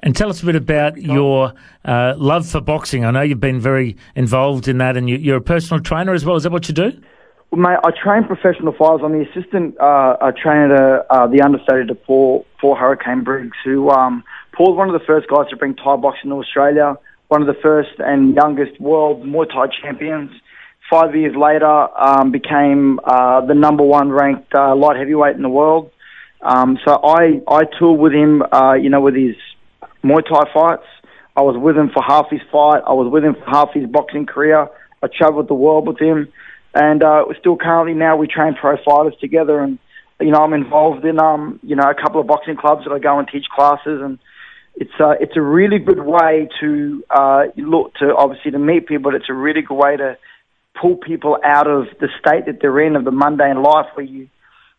And 0.00 0.16
tell 0.16 0.28
us 0.28 0.42
a 0.42 0.46
bit 0.46 0.56
about 0.56 0.96
your 0.96 1.54
uh, 1.84 2.14
love 2.16 2.48
for 2.48 2.60
boxing. 2.60 3.04
I 3.04 3.12
know 3.12 3.22
you've 3.22 3.40
been 3.40 3.60
very 3.60 3.96
involved 4.16 4.66
in 4.66 4.78
that, 4.78 4.96
and 4.96 5.08
you, 5.08 5.16
you're 5.16 5.36
a 5.36 5.42
personal 5.42 5.80
trainer 5.82 6.12
as 6.12 6.24
well. 6.24 6.34
Is 6.34 6.42
that 6.42 6.50
what 6.50 6.68
you 6.68 6.74
do? 6.74 7.00
Mate, 7.54 7.78
I 7.84 7.90
train 7.90 8.24
professional 8.24 8.72
fighters. 8.72 9.02
I'm 9.04 9.12
the 9.12 9.28
assistant 9.28 9.76
uh, 9.78 10.16
uh, 10.18 10.32
trainer 10.32 10.68
to 10.68 11.06
uh, 11.10 11.26
the 11.26 11.42
understudy 11.42 11.86
to 11.86 11.94
Paul, 11.94 12.46
Paul 12.58 12.76
Hurricane 12.76 13.24
Briggs, 13.24 13.58
who 13.62 13.90
um, 13.90 14.24
Paul's 14.52 14.78
one 14.78 14.88
of 14.88 14.98
the 14.98 15.04
first 15.06 15.28
guys 15.28 15.50
to 15.50 15.56
bring 15.56 15.74
Thai 15.74 15.96
boxing 15.96 16.30
to 16.30 16.36
Australia, 16.36 16.96
one 17.28 17.42
of 17.42 17.46
the 17.46 17.60
first 17.60 17.90
and 17.98 18.34
youngest 18.34 18.80
world 18.80 19.22
Muay 19.22 19.46
Thai 19.50 19.66
champions. 19.82 20.30
Five 20.90 21.14
years 21.14 21.36
later, 21.36 21.66
um, 21.66 22.30
became 22.30 22.98
uh, 23.04 23.44
the 23.44 23.54
number 23.54 23.82
one 23.82 24.10
ranked 24.10 24.54
uh, 24.54 24.74
light 24.74 24.96
heavyweight 24.96 25.36
in 25.36 25.42
the 25.42 25.50
world. 25.50 25.90
Um, 26.40 26.78
so 26.86 27.00
I, 27.04 27.42
I 27.46 27.64
toured 27.78 28.00
with 28.00 28.14
him, 28.14 28.42
uh, 28.50 28.74
you 28.74 28.88
know, 28.88 29.02
with 29.02 29.14
his 29.14 29.36
Muay 30.02 30.26
Thai 30.26 30.50
fights. 30.54 30.86
I 31.36 31.42
was 31.42 31.58
with 31.58 31.76
him 31.76 31.90
for 31.90 32.02
half 32.02 32.30
his 32.30 32.40
fight. 32.50 32.80
I 32.86 32.94
was 32.94 33.12
with 33.12 33.24
him 33.24 33.34
for 33.34 33.44
half 33.44 33.74
his 33.74 33.86
boxing 33.86 34.24
career. 34.24 34.68
I 35.02 35.08
travelled 35.08 35.48
the 35.48 35.54
world 35.54 35.86
with 35.86 35.98
him, 35.98 36.32
and 36.74 37.02
uh, 37.02 37.24
we're 37.26 37.38
still 37.38 37.56
currently 37.56 37.94
now 37.94 38.16
we 38.16 38.26
train 38.26 38.54
pro 38.54 38.76
fighters 38.82 39.14
together. 39.20 39.60
And 39.60 39.78
you 40.20 40.30
know, 40.30 40.38
I'm 40.38 40.54
involved 40.54 41.04
in 41.04 41.18
um, 41.18 41.60
you 41.62 41.76
know, 41.76 41.88
a 41.88 41.94
couple 41.94 42.20
of 42.20 42.26
boxing 42.26 42.56
clubs 42.56 42.84
that 42.84 42.92
I 42.92 42.98
go 42.98 43.18
and 43.18 43.28
teach 43.28 43.46
classes, 43.54 44.00
and 44.02 44.18
it's 44.76 44.92
uh, 45.00 45.14
it's 45.20 45.36
a 45.36 45.42
really 45.42 45.78
good 45.78 46.00
way 46.00 46.48
to 46.60 47.04
uh, 47.10 47.44
look 47.56 47.94
to 47.96 48.14
obviously 48.16 48.50
to 48.52 48.58
meet 48.58 48.86
people. 48.86 49.10
But 49.10 49.14
it's 49.14 49.28
a 49.28 49.34
really 49.34 49.62
good 49.62 49.76
way 49.76 49.96
to 49.96 50.16
pull 50.80 50.96
people 50.96 51.38
out 51.44 51.66
of 51.66 51.86
the 52.00 52.08
state 52.18 52.46
that 52.46 52.60
they're 52.60 52.80
in 52.80 52.96
of 52.96 53.04
the 53.04 53.10
mundane 53.10 53.62
life, 53.62 53.86
where 53.94 54.06
you 54.06 54.28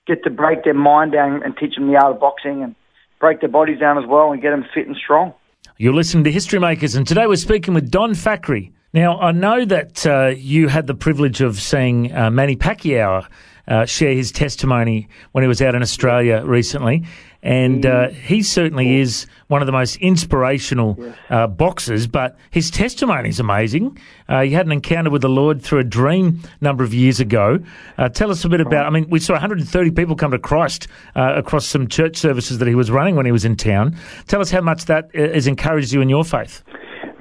get 0.08 0.24
to 0.24 0.30
break 0.30 0.64
their 0.64 0.74
mind 0.74 1.12
down 1.12 1.44
and 1.44 1.56
teach 1.58 1.76
them 1.76 1.88
the 1.88 1.96
art 1.96 2.16
of 2.16 2.20
boxing 2.20 2.64
and 2.64 2.76
break 3.20 3.40
their 3.40 3.50
bodies 3.50 3.80
down 3.80 3.98
as 3.98 4.06
well 4.06 4.32
and 4.32 4.42
get 4.42 4.50
them 4.50 4.66
fit 4.74 4.88
and 4.88 4.98
strong. 4.98 5.34
You're 5.78 5.94
listening 5.94 6.26
to 6.26 6.32
History 6.32 6.60
Makers, 6.60 6.96
and 6.96 7.08
today 7.08 7.26
we're 7.26 7.36
speaking 7.38 7.74
with 7.74 7.90
Don 7.90 8.16
Fackery. 8.16 8.73
Now, 8.94 9.20
I 9.20 9.32
know 9.32 9.66
that 9.66 10.06
uh, 10.06 10.36
you 10.38 10.68
had 10.68 10.86
the 10.86 10.94
privilege 10.94 11.42
of 11.42 11.60
seeing 11.60 12.14
uh, 12.14 12.30
Manny 12.30 12.56
Pacquiao 12.56 13.26
uh, 13.68 13.86
share 13.88 14.14
his 14.14 14.32
testimony 14.32 15.08
when 15.32 15.44
he 15.44 15.48
was 15.48 15.64
out 15.64 15.74
in 15.74 15.82
Australia 15.82 16.44
recently, 16.46 17.04
and 17.42 17.88
uh, 17.88 18.10
he 18.10 18.44
certainly 18.44 19.00
is 19.00 19.26
one 19.48 19.64
of 19.64 19.66
the 19.66 19.72
most 19.72 19.96
inspirational 19.96 21.04
uh, 21.32 21.48
boxers. 21.48 22.06
But 22.06 22.38
his 22.52 22.70
testimony 22.70 23.30
is 23.30 23.40
amazing. 23.40 23.98
Uh, 24.30 24.42
he 24.42 24.52
had 24.52 24.68
an 24.68 24.72
encounter 24.72 25.10
with 25.10 25.24
the 25.24 25.30
Lord 25.30 25.64
through 25.64 25.80
a 25.80 25.84
dream 25.84 26.42
a 26.62 26.64
number 26.64 26.84
of 26.84 26.94
years 26.94 27.20
ago. 27.20 27.58
Uh, 27.98 28.10
tell 28.10 28.30
us 28.30 28.46
a 28.46 28.50
bit 28.50 28.62
about. 28.62 28.86
I 28.86 28.92
mean, 28.92 29.10
we 29.10 29.20
saw 29.20 29.34
130 29.34 29.90
people 29.90 30.16
come 30.16 30.30
to 30.30 30.40
Christ 30.40 30.88
uh, 31.16 31.34
across 31.36 31.66
some 31.66 31.88
church 31.88 32.16
services 32.16 32.60
that 32.60 32.68
he 32.68 32.76
was 32.76 32.92
running 32.92 33.16
when 33.16 33.26
he 33.26 33.32
was 33.32 33.44
in 33.44 33.56
town. 33.56 33.98
Tell 34.28 34.40
us 34.40 34.52
how 34.52 34.62
much 34.62 34.86
that 34.86 35.10
has 35.16 35.48
encouraged 35.48 35.94
you 35.94 36.02
in 36.02 36.10
your 36.10 36.24
faith. 36.24 36.64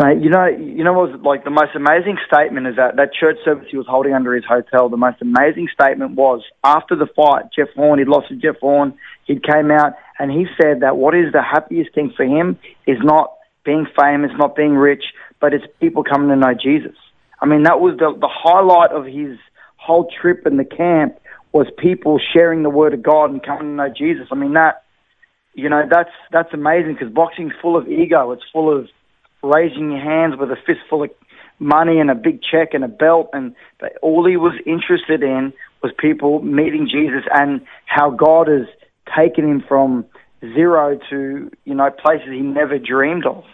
Mate, 0.02 0.20
you 0.20 0.30
know, 0.30 0.46
you 0.46 0.82
know 0.82 0.94
what 0.94 1.12
was 1.12 1.20
like 1.22 1.44
the 1.44 1.50
most 1.50 1.76
amazing 1.76 2.18
statement 2.26 2.66
is 2.66 2.74
that 2.74 2.96
that 2.96 3.14
church 3.14 3.36
service 3.44 3.68
he 3.70 3.76
was 3.76 3.86
holding 3.88 4.14
under 4.14 4.34
his 4.34 4.44
hotel. 4.44 4.88
The 4.88 4.96
most 4.96 5.22
amazing 5.22 5.68
statement 5.72 6.16
was 6.16 6.42
after 6.64 6.96
the 6.96 7.06
fight, 7.06 7.44
Jeff 7.54 7.68
Horn. 7.76 8.00
He'd 8.00 8.08
lost 8.08 8.28
to 8.30 8.34
Jeff 8.34 8.58
Horn. 8.58 8.94
He 9.26 9.38
came 9.38 9.70
out 9.70 9.92
and 10.18 10.32
he 10.32 10.46
said 10.60 10.80
that 10.80 10.96
what 10.96 11.14
is 11.14 11.32
the 11.32 11.40
happiest 11.40 11.94
thing 11.94 12.12
for 12.16 12.24
him 12.24 12.58
is 12.84 12.98
not 13.00 13.32
being 13.64 13.86
famous, 13.96 14.32
not 14.36 14.56
being 14.56 14.74
rich, 14.74 15.04
but 15.40 15.54
it's 15.54 15.64
people 15.78 16.02
coming 16.02 16.30
to 16.30 16.36
know 16.36 16.52
Jesus. 16.52 16.96
I 17.40 17.46
mean, 17.46 17.62
that 17.62 17.78
was 17.78 17.96
the 17.98 18.10
the 18.18 18.28
highlight 18.28 18.90
of 18.90 19.06
his 19.06 19.38
whole 19.76 20.10
trip 20.20 20.48
in 20.48 20.56
the 20.56 20.64
camp 20.64 21.20
was 21.52 21.68
people 21.78 22.18
sharing 22.32 22.64
the 22.64 22.70
word 22.70 22.92
of 22.92 23.04
God 23.04 23.30
and 23.30 23.40
coming 23.40 23.68
to 23.68 23.86
know 23.86 23.88
Jesus. 23.88 24.26
I 24.32 24.34
mean, 24.34 24.54
that 24.54 24.82
you 25.54 25.68
know, 25.68 25.82
that's 25.88 26.10
that's 26.32 26.52
amazing 26.52 26.94
because 26.94 27.12
boxing's 27.12 27.52
full 27.62 27.76
of 27.76 27.86
ego. 27.86 28.32
It's 28.32 28.42
full 28.52 28.76
of 28.76 28.88
raising 29.42 29.90
your 29.90 30.00
hands 30.00 30.34
with 30.38 30.50
a 30.50 30.56
fistful 30.66 31.04
of 31.04 31.10
money 31.58 31.98
and 31.98 32.10
a 32.10 32.14
big 32.14 32.40
check 32.42 32.74
and 32.74 32.84
a 32.84 32.88
belt, 32.88 33.30
and 33.32 33.54
but 33.78 33.96
all 34.02 34.26
he 34.26 34.36
was 34.36 34.54
interested 34.66 35.22
in 35.22 35.52
was 35.82 35.92
people 35.98 36.42
meeting 36.42 36.88
Jesus 36.90 37.24
and 37.32 37.60
how 37.86 38.10
God 38.10 38.48
has 38.48 38.66
taken 39.16 39.48
him 39.48 39.64
from 39.66 40.04
zero 40.54 40.98
to 41.10 41.50
you 41.64 41.74
know 41.74 41.90
places 41.90 42.28
he 42.30 42.40
never 42.40 42.78
dreamed 42.78 43.26
of. 43.26 43.44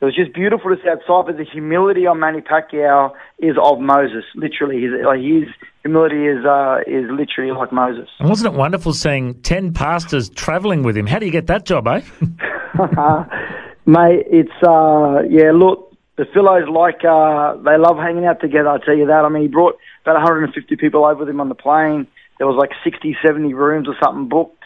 It 0.00 0.06
was 0.06 0.16
just 0.16 0.32
beautiful 0.32 0.74
to 0.74 0.82
see 0.82 0.88
outside, 0.88 1.26
but 1.26 1.36
the 1.36 1.44
humility 1.44 2.06
on 2.06 2.20
Manny 2.20 2.40
Pacquiao 2.40 3.12
is 3.38 3.56
of 3.62 3.80
Moses. 3.80 4.24
Literally, 4.34 4.80
his, 4.80 4.92
like 5.04 5.20
his 5.20 5.44
humility 5.82 6.26
is 6.26 6.44
uh, 6.46 6.78
is 6.86 7.04
literally 7.10 7.52
like 7.52 7.70
Moses. 7.70 8.08
And 8.18 8.30
wasn't 8.30 8.54
it 8.54 8.58
wonderful 8.58 8.94
seeing 8.94 9.42
10 9.42 9.74
pastors 9.74 10.30
travelling 10.30 10.82
with 10.82 10.96
him? 10.96 11.06
How 11.06 11.18
do 11.18 11.26
you 11.26 11.32
get 11.32 11.48
that 11.48 11.66
job, 11.66 11.86
eh? 11.86 12.00
Mate, 13.86 14.26
it's 14.30 14.50
uh 14.62 15.22
yeah, 15.28 15.52
look, 15.52 15.96
the 16.16 16.26
Phillies 16.32 16.68
like 16.68 17.04
uh 17.04 17.56
they 17.56 17.76
love 17.76 17.96
hanging 17.96 18.26
out 18.26 18.40
together, 18.40 18.68
I 18.68 18.78
tell 18.78 18.96
you 18.96 19.06
that. 19.06 19.24
I 19.24 19.28
mean 19.28 19.42
he 19.42 19.48
brought 19.48 19.78
about 20.02 20.14
150 20.14 20.76
people 20.76 21.04
over 21.04 21.20
with 21.20 21.28
him 21.28 21.40
on 21.40 21.48
the 21.48 21.54
plane. 21.54 22.06
There 22.38 22.46
was 22.46 22.56
like 22.56 22.70
60, 22.84 23.16
70 23.24 23.52
rooms 23.52 23.88
or 23.88 23.94
something 24.02 24.28
booked. 24.28 24.62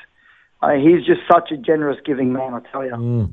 Uh, 0.63 0.77
he's 0.77 1.05
just 1.05 1.21
such 1.31 1.51
a 1.51 1.57
generous 1.57 1.99
giving 2.05 2.33
man, 2.33 2.55
I 2.55 2.61
tell 2.71 2.85
you. 2.85 3.31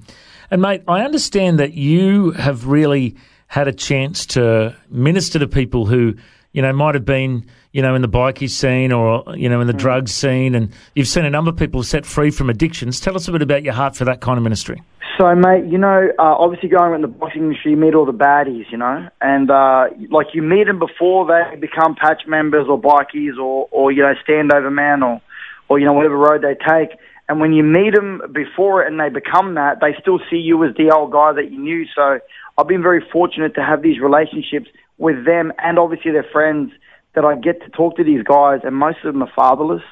And 0.49 0.61
mate, 0.61 0.83
I 0.87 1.03
understand 1.03 1.59
that 1.59 1.73
you 1.73 2.31
have 2.31 2.67
really 2.67 3.15
had 3.47 3.67
a 3.67 3.71
chance 3.71 4.25
to 4.25 4.75
minister 4.89 5.39
to 5.39 5.47
people 5.47 5.85
who, 5.85 6.15
you 6.51 6.61
know, 6.61 6.73
might 6.73 6.95
have 6.95 7.05
been, 7.05 7.45
you 7.71 7.81
know, 7.81 7.95
in 7.95 8.01
the 8.01 8.09
bikie 8.09 8.49
scene 8.49 8.91
or, 8.91 9.23
you 9.35 9.47
know, 9.47 9.61
in 9.61 9.67
the 9.67 9.73
drug 9.73 10.09
scene, 10.09 10.55
and 10.55 10.73
you've 10.95 11.07
seen 11.07 11.23
a 11.23 11.29
number 11.29 11.49
of 11.49 11.57
people 11.57 11.83
set 11.83 12.05
free 12.05 12.31
from 12.31 12.49
addictions. 12.49 12.99
Tell 12.99 13.15
us 13.15 13.27
a 13.27 13.31
bit 13.31 13.41
about 13.41 13.63
your 13.63 13.73
heart 13.73 13.95
for 13.95 14.05
that 14.05 14.19
kind 14.19 14.37
of 14.37 14.43
ministry. 14.43 14.81
So, 15.21 15.35
mate, 15.35 15.65
you 15.67 15.77
know, 15.77 16.09
uh, 16.17 16.23
obviously 16.23 16.67
going 16.67 16.95
in 16.95 17.01
the 17.01 17.07
boxing 17.07 17.43
industry, 17.43 17.69
you 17.69 17.77
meet 17.77 17.93
all 17.93 18.07
the 18.07 18.11
baddies, 18.11 18.65
you 18.71 18.77
know, 18.79 19.07
and 19.21 19.51
uh, 19.51 19.85
like 20.09 20.33
you 20.33 20.41
meet 20.41 20.65
them 20.65 20.79
before 20.79 21.27
they 21.27 21.57
become 21.57 21.93
patch 21.93 22.23
members 22.25 22.65
or 22.67 22.81
bikies 22.81 23.37
or, 23.37 23.67
or 23.69 23.91
you 23.91 24.01
know, 24.01 24.15
standover 24.27 24.73
man 24.73 25.03
or, 25.03 25.21
or 25.69 25.77
you 25.77 25.85
know, 25.85 25.93
whatever 25.93 26.17
road 26.17 26.41
they 26.41 26.55
take. 26.55 26.97
And 27.29 27.39
when 27.39 27.53
you 27.53 27.61
meet 27.61 27.93
them 27.93 28.23
before 28.33 28.81
it 28.81 28.87
and 28.87 28.99
they 28.99 29.09
become 29.09 29.53
that, 29.53 29.79
they 29.79 29.93
still 30.01 30.19
see 30.27 30.37
you 30.37 30.65
as 30.65 30.75
the 30.75 30.89
old 30.89 31.11
guy 31.11 31.33
that 31.33 31.51
you 31.51 31.59
knew. 31.59 31.85
So 31.95 32.19
I've 32.57 32.67
been 32.67 32.81
very 32.81 33.05
fortunate 33.13 33.53
to 33.53 33.63
have 33.63 33.83
these 33.83 34.01
relationships 34.01 34.69
with 34.97 35.23
them 35.23 35.53
and 35.59 35.77
obviously 35.77 36.13
their 36.13 36.25
friends 36.33 36.71
that 37.13 37.25
I 37.25 37.35
get 37.35 37.61
to 37.61 37.69
talk 37.69 37.95
to 37.97 38.03
these 38.03 38.23
guys, 38.23 38.61
and 38.63 38.75
most 38.75 38.97
of 39.03 39.13
them 39.13 39.21
are 39.21 39.31
fatherless. 39.35 39.83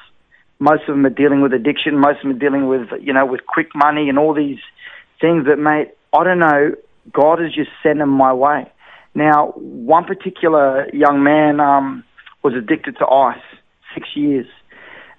Most 0.58 0.88
of 0.88 0.96
them 0.96 1.06
are 1.06 1.08
dealing 1.08 1.40
with 1.40 1.52
addiction. 1.52 1.96
Most 1.96 2.16
of 2.16 2.22
them 2.22 2.32
are 2.32 2.40
dealing 2.40 2.66
with, 2.66 2.88
you 3.00 3.12
know, 3.12 3.26
with 3.26 3.46
quick 3.46 3.68
money 3.76 4.08
and 4.08 4.18
all 4.18 4.34
these 4.34 4.58
things 5.20 5.46
that, 5.46 5.58
mate, 5.58 5.88
I 6.12 6.24
don't 6.24 6.38
know, 6.38 6.74
God 7.12 7.40
has 7.40 7.52
just 7.52 7.70
sent 7.82 7.98
them 7.98 8.10
my 8.10 8.32
way. 8.32 8.70
Now, 9.14 9.52
one 9.56 10.04
particular 10.04 10.88
young 10.94 11.22
man 11.22 11.60
um, 11.60 12.04
was 12.42 12.54
addicted 12.54 12.98
to 12.98 13.06
ice, 13.06 13.42
six 13.94 14.08
years. 14.14 14.46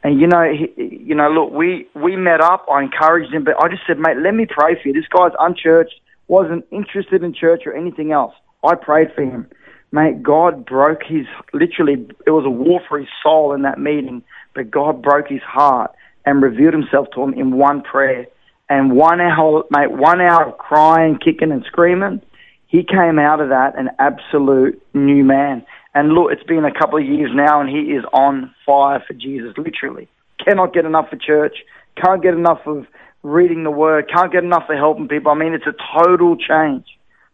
And 0.03 0.19
you 0.19 0.27
know, 0.27 0.51
he, 0.51 0.71
you 0.83 1.13
know, 1.13 1.29
look, 1.29 1.51
we 1.51 1.87
we 1.93 2.15
met 2.15 2.41
up. 2.41 2.65
I 2.71 2.81
encouraged 2.81 3.33
him, 3.33 3.43
but 3.43 3.61
I 3.63 3.67
just 3.67 3.83
said, 3.85 3.99
mate, 3.99 4.17
let 4.17 4.33
me 4.33 4.47
pray 4.49 4.81
for 4.81 4.87
you. 4.87 4.93
This 4.93 5.07
guy's 5.15 5.33
unchurched, 5.39 5.93
wasn't 6.27 6.65
interested 6.71 7.23
in 7.23 7.33
church 7.33 7.63
or 7.67 7.73
anything 7.75 8.11
else. 8.11 8.33
I 8.63 8.75
prayed 8.75 9.13
for 9.13 9.21
him, 9.21 9.47
mate. 9.91 10.23
God 10.23 10.65
broke 10.65 11.03
his 11.03 11.27
literally. 11.53 12.07
It 12.25 12.31
was 12.31 12.45
a 12.45 12.49
war 12.49 12.81
for 12.87 12.97
his 12.97 13.09
soul 13.21 13.53
in 13.53 13.61
that 13.61 13.77
meeting, 13.77 14.23
but 14.55 14.71
God 14.71 15.03
broke 15.03 15.27
his 15.27 15.41
heart 15.43 15.91
and 16.25 16.41
revealed 16.41 16.73
Himself 16.73 17.07
to 17.15 17.23
him 17.23 17.33
in 17.33 17.57
one 17.57 17.81
prayer. 17.81 18.27
And 18.71 18.93
one 18.93 19.19
hour, 19.19 19.65
mate, 19.69 19.91
one 19.91 20.21
hour 20.21 20.47
of 20.47 20.57
crying, 20.57 21.17
kicking, 21.17 21.51
and 21.51 21.61
screaming. 21.65 22.21
He 22.67 22.85
came 22.85 23.19
out 23.19 23.41
of 23.41 23.49
that 23.49 23.77
an 23.77 23.89
absolute 23.99 24.81
new 24.93 25.25
man. 25.25 25.65
And 25.93 26.13
look, 26.13 26.31
it's 26.31 26.43
been 26.43 26.63
a 26.63 26.73
couple 26.73 26.97
of 26.97 27.05
years 27.05 27.31
now, 27.33 27.59
and 27.59 27.69
he 27.69 27.91
is 27.91 28.05
on 28.13 28.55
fire 28.65 29.03
for 29.05 29.13
Jesus, 29.13 29.53
literally. 29.57 30.07
Cannot 30.41 30.73
get 30.73 30.85
enough 30.85 31.09
for 31.09 31.17
church, 31.17 31.57
can't 32.01 32.23
get 32.23 32.33
enough 32.33 32.61
of 32.65 32.87
reading 33.23 33.65
the 33.65 33.71
word, 33.71 34.09
can't 34.09 34.31
get 34.31 34.45
enough 34.45 34.69
of 34.69 34.77
helping 34.77 35.09
people. 35.09 35.33
I 35.33 35.35
mean, 35.35 35.53
it's 35.53 35.67
a 35.67 35.75
total 36.01 36.37
change 36.37 36.85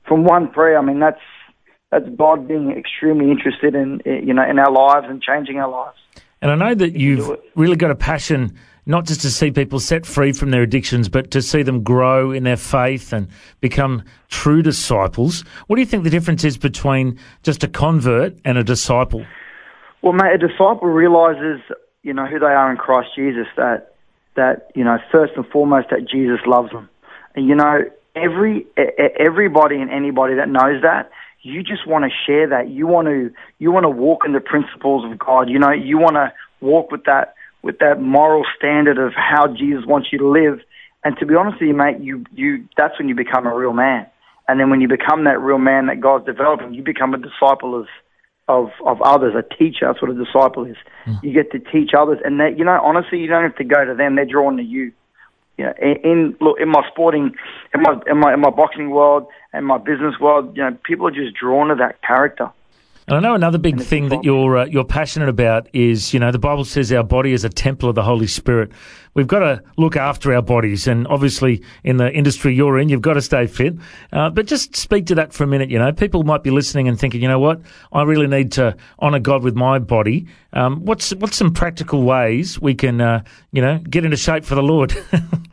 from 0.08 0.24
one 0.24 0.50
prayer. 0.50 0.80
I 0.80 0.82
mean, 0.82 1.00
that's 1.00 1.22
that's 1.92 2.10
God 2.18 2.48
being 2.48 2.72
extremely 2.72 3.30
interested 3.30 3.76
in 3.76 4.02
you 4.06 4.34
know 4.34 4.44
in 4.44 4.58
our 4.58 4.72
lives 4.72 5.06
and 5.08 5.22
changing 5.22 5.60
our 5.60 5.70
lives. 5.70 5.98
And 6.42 6.50
I 6.50 6.56
know 6.56 6.74
that 6.74 6.96
you've 6.96 7.30
really 7.54 7.76
got 7.76 7.92
a 7.92 7.96
passion 7.96 8.58
not 8.88 9.06
just 9.06 9.22
to 9.22 9.30
see 9.30 9.52
people 9.52 9.80
set 9.80 10.06
free 10.06 10.32
from 10.32 10.52
their 10.52 10.62
addictions, 10.62 11.10
but 11.10 11.30
to 11.32 11.42
see 11.42 11.62
them 11.62 11.84
grow 11.84 12.32
in 12.32 12.44
their 12.44 12.58
faith 12.58 13.12
and 13.12 13.28
become 13.60 14.04
true 14.30 14.62
disciples. 14.62 15.44
What 15.68 15.76
do 15.76 15.82
you 15.82 15.86
think 15.86 16.04
the 16.04 16.10
difference 16.10 16.44
is 16.44 16.58
between 16.58 17.20
just 17.44 17.64
a 17.64 17.68
convert 17.68 18.38
and 18.46 18.58
a 18.58 18.64
disciple? 18.64 19.26
Well, 20.02 20.14
mate, 20.14 20.34
a 20.34 20.38
disciple 20.38 20.88
realizes, 20.88 21.60
you 22.04 22.14
know, 22.14 22.26
who 22.26 22.40
they 22.40 22.46
are 22.46 22.72
in 22.72 22.78
Christ 22.78 23.10
Jesus, 23.16 23.48
that, 23.58 23.96
that, 24.36 24.72
you 24.74 24.84
know, 24.84 24.98
first 25.12 25.34
and 25.36 25.46
foremost, 25.48 25.90
that 25.90 26.08
Jesus 26.08 26.40
loves 26.46 26.72
them. 26.72 26.90
And, 27.36 27.48
you 27.48 27.56
know, 27.56 27.82
every, 28.16 28.66
everybody 29.20 29.76
and 29.82 29.92
anybody 29.92 30.36
that 30.36 30.50
knows 30.50 30.82
that, 30.82 31.12
you 31.42 31.64
just 31.64 31.88
want 31.88 32.06
to 32.06 32.12
share 32.26 32.48
that. 32.50 32.70
You 32.70 32.88
want 32.88 33.08
to, 33.08 33.32
you 33.60 33.72
want 33.72 33.84
to 33.84 33.90
walk 33.90 34.24
in 34.26 34.34
the 34.34 34.40
principles 34.40 35.10
of 35.10 35.18
God. 35.20 35.50
You 35.50 35.60
know, 35.60 35.72
you 35.72 35.98
want 35.98 36.16
to 36.16 36.34
walk 36.62 36.92
with 36.92 37.04
that, 37.06 37.36
with 37.62 37.80
that 37.80 38.02
moral 38.02 38.46
standard 38.58 38.98
of 38.98 39.14
how 39.14 39.48
Jesus 39.48 39.86
wants 39.86 40.10
you 40.12 40.20
to 40.20 40.28
live. 40.28 40.60
And 41.04 41.18
to 41.20 41.26
be 41.26 41.36
honest 41.36 41.60
with 41.60 41.68
you, 41.70 41.76
mate, 41.76 42.00
you, 42.00 42.26
you, 42.34 42.68
that's 42.76 42.98
when 43.00 43.10
you 43.10 43.16
become 43.16 43.46
a 43.46 43.56
real 43.56 43.74
man. 43.74 44.08
And 44.48 44.60
then 44.60 44.70
when 44.70 44.82
you 44.82 44.88
become 44.88 45.26
that 45.26 45.40
real 45.40 45.58
man 45.58 45.88
that 45.88 46.00
God's 46.00 46.26
developing, 46.26 46.74
you 46.74 46.84
become 46.84 47.14
a 47.14 47.18
disciple 47.18 47.80
of, 47.80 47.88
of, 48.48 48.70
of 48.86 49.02
others, 49.02 49.34
a 49.36 49.44
teacher. 49.56 49.88
That's 49.88 50.02
what 50.02 50.12
a 50.12 50.14
disciple 50.14 50.66
is. 50.66 50.78
Mm. 51.06 51.24
You 51.24 51.34
get 51.34 51.52
to 51.52 51.60
teach 51.60 51.92
others. 51.98 52.20
And 52.24 52.40
that, 52.40 52.58
you 52.58 52.64
know, 52.64 52.80
honestly, 52.82 53.20
you 53.20 53.28
don't 53.28 53.44
have 53.44 53.58
to 53.58 53.64
go 53.64 53.84
to 53.84 53.94
them. 53.94 54.16
They're 54.16 54.26
drawn 54.26 54.58
to 54.58 54.64
you. 54.64 54.94
You 55.58 55.66
know, 55.66 55.74
in, 55.82 55.96
in 56.04 56.38
look 56.40 56.60
in 56.60 56.70
my 56.70 56.84
sporting, 56.92 57.32
in 57.74 57.82
my 57.82 58.00
in 58.06 58.20
my 58.20 58.34
in 58.36 58.40
my 58.40 58.52
boxing 58.52 58.92
world 58.92 59.26
and 59.54 59.66
my 59.66 59.80
business 59.80 60.14
world, 60.22 60.56
you 60.56 60.64
know, 60.64 60.78
people 60.84 61.08
are 61.08 61.12
just 61.12 61.34
drawn 61.34 61.70
to 61.70 61.76
that 61.76 62.02
character. 62.04 62.52
And 63.10 63.16
I 63.16 63.22
know 63.22 63.36
another 63.36 63.58
big 63.58 63.80
thing 63.80 64.10
that 64.10 64.26
you're 64.26 64.58
uh, 64.58 64.66
you're 64.66 64.84
passionate 64.84 65.30
about 65.30 65.70
is, 65.72 66.14
you 66.14 66.20
know, 66.20 66.30
the 66.30 66.40
Bible 66.40 66.66
says 66.66 66.92
our 66.92 67.06
body 67.06 67.32
is 67.32 67.46
a 67.46 67.50
temple 67.50 67.88
of 67.88 67.96
the 67.96 68.04
Holy 68.04 68.28
Spirit. 68.28 68.70
We've 69.14 69.28
got 69.28 69.40
to 69.40 69.64
look 69.78 69.96
after 69.96 70.34
our 70.34 70.42
bodies, 70.42 70.88
and 70.88 71.08
obviously, 71.08 71.64
in 71.86 71.96
the 71.96 72.12
industry 72.12 72.54
you're 72.54 72.78
in, 72.78 72.90
you've 72.90 73.02
got 73.02 73.14
to 73.14 73.22
stay 73.22 73.48
fit. 73.48 73.76
Uh, 74.12 74.30
but 74.30 74.46
just 74.46 74.76
speak 74.76 75.06
to 75.06 75.16
that 75.16 75.32
for 75.32 75.46
a 75.46 75.48
minute. 75.48 75.70
You 75.70 75.80
know, 75.80 75.94
people 75.94 76.24
might 76.24 76.44
be 76.44 76.50
listening 76.50 76.90
and 76.90 77.00
thinking, 77.00 77.22
you 77.22 77.30
know 77.30 77.40
what, 77.40 77.62
I 77.94 78.04
really 78.04 78.28
need 78.28 78.52
to 78.54 78.76
honour 79.02 79.20
God 79.20 79.42
with 79.42 79.56
my 79.56 79.80
body. 79.80 80.28
Um, 80.52 80.84
what's 80.84 81.12
what's 81.16 81.38
some 81.38 81.54
practical 81.54 82.04
ways 82.04 82.60
we 82.60 82.76
can, 82.76 83.00
uh, 83.00 83.24
you 83.54 83.62
know, 83.62 83.78
get 83.90 84.04
into 84.04 84.18
shape 84.18 84.44
for 84.44 84.56
the 84.56 84.64
Lord? 84.64 84.94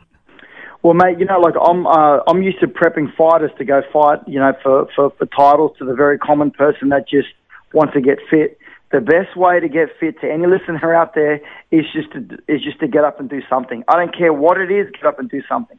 Well, 0.83 0.93
mate, 0.93 1.17
you 1.17 1.25
know, 1.25 1.39
like 1.39 1.55
I'm, 1.59 1.87
uh, 1.87 2.19
I'm 2.27 2.43
used 2.43 2.59
to 2.59 2.67
prepping 2.67 3.11
fighters 3.15 3.49
to 3.57 3.65
go 3.65 3.81
fight, 3.91 4.19
you 4.27 4.39
know, 4.39 4.53
for, 4.61 4.87
for, 4.95 5.09
for 5.17 5.25
titles 5.25 5.75
to 5.79 5.83
the 5.83 5.95
very 5.95 6.19
common 6.19 6.51
person 6.51 6.89
that 6.89 7.09
just 7.09 7.29
want 7.75 7.93
to 7.93 8.01
get 8.01 8.17
fit, 8.29 8.57
the 8.91 9.01
best 9.01 9.35
way 9.35 9.59
to 9.59 9.67
get 9.67 9.89
fit 9.99 10.19
to 10.21 10.31
any 10.31 10.47
listener 10.47 10.95
out 10.95 11.13
there 11.13 11.41
is 11.69 11.85
just 11.93 12.11
to 12.13 12.19
is 12.47 12.63
just 12.63 12.79
to 12.79 12.87
get 12.87 13.03
up 13.03 13.19
and 13.19 13.29
do 13.29 13.41
something. 13.49 13.83
I 13.87 13.97
don't 13.97 14.15
care 14.15 14.31
what 14.31 14.57
it 14.59 14.71
is, 14.71 14.89
get 14.91 15.05
up 15.05 15.19
and 15.19 15.29
do 15.29 15.41
something. 15.49 15.77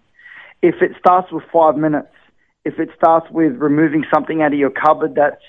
If 0.63 0.77
it 0.83 0.93
starts 0.99 1.33
with 1.33 1.45
five 1.53 1.77
minutes, 1.77 2.13
if 2.65 2.79
it 2.79 2.91
starts 2.97 3.27
with 3.31 3.55
removing 3.57 4.05
something 4.13 4.43
out 4.43 4.53
of 4.53 4.59
your 4.59 4.71
cupboard 4.71 5.15
that's 5.15 5.43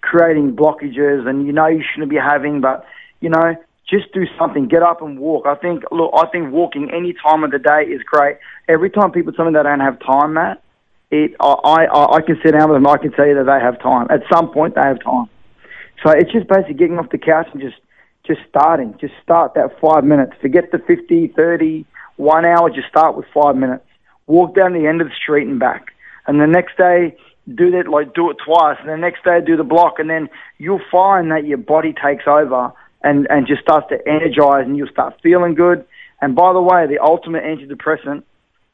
creating 0.00 0.56
blockages 0.56 1.28
and 1.28 1.46
you 1.46 1.52
know 1.52 1.66
you 1.66 1.84
shouldn't 1.92 2.10
be 2.10 2.16
having, 2.16 2.60
but 2.62 2.86
you 3.20 3.28
know, 3.28 3.54
just 3.88 4.12
do 4.14 4.24
something. 4.38 4.68
Get 4.68 4.82
up 4.82 5.02
and 5.02 5.18
walk. 5.18 5.46
I 5.46 5.56
think 5.56 5.82
look, 5.92 6.12
I 6.16 6.26
think 6.28 6.52
walking 6.52 6.90
any 6.90 7.12
time 7.12 7.44
of 7.44 7.50
the 7.50 7.58
day 7.58 7.82
is 7.82 8.02
great. 8.02 8.38
Every 8.68 8.88
time 8.88 9.12
people 9.12 9.32
tell 9.32 9.44
me 9.44 9.52
they 9.52 9.62
don't 9.62 9.80
have 9.80 9.98
time, 10.00 10.34
Matt, 10.34 10.62
it 11.10 11.34
I 11.40 11.86
I, 11.86 12.16
I 12.16 12.20
can 12.22 12.38
sit 12.42 12.52
down 12.52 12.70
with 12.70 12.76
them. 12.76 12.86
I 12.86 12.96
can 12.96 13.12
tell 13.12 13.26
you 13.26 13.34
that 13.34 13.44
they 13.44 13.60
have 13.60 13.82
time. 13.82 14.06
At 14.08 14.22
some 14.32 14.52
point, 14.52 14.76
they 14.76 14.82
have 14.82 15.02
time. 15.02 15.28
So 16.02 16.10
it's 16.10 16.32
just 16.32 16.48
basically 16.48 16.74
getting 16.74 16.98
off 16.98 17.10
the 17.10 17.18
couch 17.18 17.48
and 17.52 17.60
just 17.60 17.76
just 18.26 18.40
starting. 18.48 18.96
Just 19.00 19.14
start 19.22 19.54
that 19.54 19.78
five 19.80 20.04
minutes. 20.04 20.32
Forget 20.40 20.70
the 20.72 20.78
50, 20.78 21.28
30, 21.28 21.84
one 22.16 22.44
hour. 22.44 22.70
Just 22.70 22.88
start 22.88 23.16
with 23.16 23.26
five 23.32 23.56
minutes. 23.56 23.84
Walk 24.26 24.54
down 24.54 24.72
the 24.72 24.86
end 24.86 25.00
of 25.00 25.08
the 25.08 25.14
street 25.14 25.46
and 25.46 25.58
back. 25.58 25.94
And 26.26 26.40
the 26.40 26.46
next 26.46 26.76
day, 26.76 27.16
do 27.52 27.70
that, 27.72 27.88
like 27.88 28.14
do 28.14 28.30
it 28.30 28.36
twice. 28.44 28.76
And 28.80 28.88
the 28.88 28.96
next 28.96 29.24
day, 29.24 29.40
do 29.44 29.56
the 29.56 29.64
block. 29.64 29.98
And 29.98 30.08
then 30.08 30.28
you'll 30.58 30.82
find 30.92 31.30
that 31.32 31.46
your 31.46 31.58
body 31.58 31.92
takes 31.92 32.24
over 32.26 32.72
and, 33.02 33.26
and 33.30 33.46
just 33.46 33.62
starts 33.62 33.88
to 33.88 34.06
energize 34.06 34.66
and 34.66 34.76
you'll 34.76 34.88
start 34.88 35.16
feeling 35.22 35.54
good. 35.54 35.84
And 36.20 36.36
by 36.36 36.52
the 36.52 36.60
way, 36.60 36.86
the 36.86 36.98
ultimate 37.02 37.42
antidepressant 37.42 38.22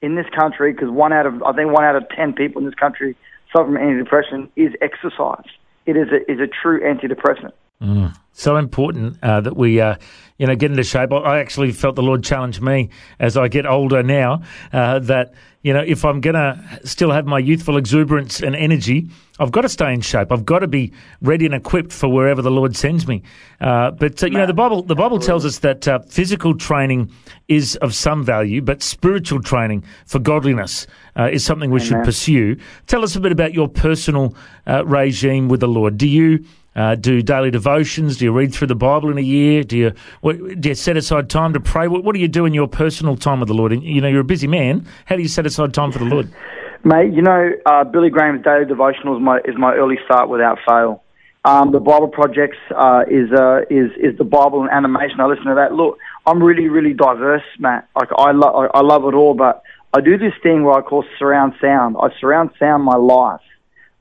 in 0.02 0.16
this 0.16 0.26
country, 0.35 0.73
because 0.73 0.90
one 0.90 1.12
out 1.12 1.25
of, 1.25 1.42
I 1.45 1.52
think 1.52 1.73
one 1.73 1.85
out 1.85 1.97
of 1.97 2.09
10 2.11 2.35
people 2.35 2.61
in 2.61 2.66
this 2.66 2.75
country 2.75 3.16
suffer 3.52 3.66
from 3.66 3.76
antidepressant 3.76 4.50
is 4.56 4.73
exercise 4.83 5.47
it 5.86 5.96
is 5.96 6.08
a, 6.08 6.30
is 6.30 6.40
a 6.40 6.46
true 6.46 6.80
antidepressant. 6.80 7.52
Mm. 7.80 8.16
So 8.33 8.56
important 8.56 9.16
uh, 9.23 9.40
that 9.40 9.56
we, 9.56 9.80
uh, 9.80 9.97
you 10.38 10.47
know, 10.47 10.54
get 10.56 10.71
into 10.71 10.83
shape. 10.83 11.12
I 11.12 11.38
actually 11.40 11.73
felt 11.73 11.97
the 11.97 12.02
Lord 12.02 12.23
challenge 12.23 12.61
me 12.61 12.90
as 13.18 13.37
I 13.37 13.49
get 13.49 13.66
older 13.66 14.02
now 14.02 14.42
uh, 14.75 14.99
that, 15.00 15.33
you 15.62 15.73
know, 15.73 15.83
if 15.87 16.04
I'm 16.04 16.21
going 16.21 16.35
to 16.35 16.80
still 16.85 17.11
have 17.11 17.26
my 17.26 17.38
youthful 17.38 17.78
exuberance 17.78 18.40
and 18.40 18.54
energy, 18.54 19.09
I've 19.38 19.52
got 19.52 19.62
to 19.62 19.71
stay 19.71 19.92
in 19.92 20.02
shape. 20.02 20.33
I've 20.33 20.45
got 20.45 20.59
to 20.61 20.68
be 20.68 20.92
ready 21.23 21.47
and 21.47 21.54
equipped 21.54 21.92
for 21.92 22.09
wherever 22.09 22.42
the 22.42 22.50
Lord 22.50 22.76
sends 22.76 23.06
me. 23.06 23.23
Uh, 23.59 23.90
but 23.90 24.23
uh, 24.23 24.26
you 24.26 24.37
know, 24.37 24.47
the 24.47 24.54
Bible 24.54 24.83
the 24.83 24.95
Bible 24.95 25.18
tells 25.18 25.47
us 25.47 25.59
that 25.61 25.88
uh, 25.88 25.99
physical 26.00 26.54
training 26.56 27.11
is 27.49 27.76
of 27.76 27.95
some 27.95 28.23
value, 28.23 28.61
but 28.61 28.83
spiritual 28.83 29.40
training 29.40 29.83
for 30.04 30.18
godliness 30.18 30.87
is 31.16 31.45
something 31.45 31.71
we 31.71 31.80
Amen. 31.80 31.88
should 31.88 32.04
pursue. 32.04 32.56
Tell 32.87 33.02
us 33.02 33.16
a 33.16 33.21
bit 33.21 33.33
about 33.33 33.54
your 33.54 33.68
personal 33.68 34.35
regime 34.66 35.49
with 35.49 35.61
the 35.61 35.68
Lord. 35.68 35.97
Do 35.97 36.06
you 36.06 36.45
uh, 36.76 36.95
do 36.95 37.23
daily 37.23 37.50
devotions? 37.50 38.18
Do 38.18 38.26
you 38.26 38.33
read 38.33 38.52
through 38.52 38.68
the 38.68 38.76
Bible 38.76 39.11
in 39.11 39.18
a 39.18 39.23
year? 39.23 39.64
Do 39.64 39.76
you 39.78 39.92
what, 40.21 40.61
do 40.61 40.68
you 40.68 40.75
set 40.75 40.97
aside 40.97 41.30
time 41.30 41.54
to 41.54 41.61
pray? 41.61 41.88
What, 41.88 42.04
what 42.04 42.14
do 42.14 42.21
you 42.21 42.28
do 42.28 42.45
in 42.45 42.54
your 42.54 42.68
personal 42.68 43.16
time 43.16 43.40
with 43.40 43.49
the 43.49 43.54
Lord? 43.54 43.73
You 43.73 44.00
know, 44.00 44.09
you're 44.09 44.21
a 44.21 44.25
busy 44.25 44.47
man. 44.47 44.87
How 45.06 45.16
do 45.16 45.23
you 45.23 45.28
set 45.28 45.47
aside 45.47 45.73
time 45.73 45.90
for 45.90 45.99
the 45.99 46.04
Lord? 46.04 46.30
Mate, 46.85 47.12
you 47.14 47.23
know, 47.23 47.50
uh, 47.64 47.83
Billy 47.83 48.11
Graham's 48.11 48.45
daily 48.45 48.66
devotional 48.66 49.16
is 49.16 49.23
my 49.23 49.38
is 49.38 49.56
my 49.56 49.75
early 49.75 49.99
start 50.04 50.28
without 50.28 50.59
fail. 50.68 51.02
Um, 51.45 51.73
the 51.73 51.80
Bible 51.80 52.09
projects 52.09 52.59
uh, 52.76 53.04
is 53.11 53.33
uh, 53.33 53.62
is 53.71 53.90
is 53.97 54.18
the 54.18 54.25
Bible 54.25 54.62
and 54.62 54.71
animation. 54.71 55.21
I 55.21 55.26
listen 55.26 55.47
to 55.47 55.54
that. 55.54 55.73
Look, 55.73 55.99
I'm 56.26 56.42
really 56.42 56.68
really 56.68 56.92
diverse, 56.92 57.42
Matt. 57.59 57.88
Like 57.97 58.11
I 58.16 58.33
love 58.33 58.71
I 58.75 58.83
love 58.83 59.04
it 59.04 59.14
all, 59.14 59.35
but 59.35 59.62
I 59.95 60.00
do 60.02 60.18
this 60.18 60.35
thing 60.42 60.62
where 60.64 60.75
I 60.75 60.83
call 60.83 61.04
surround 61.18 61.54
sound. 61.61 61.97
I 61.99 62.09
surround 62.21 62.50
sound 62.59 62.85
my 62.85 62.97
life 62.97 63.40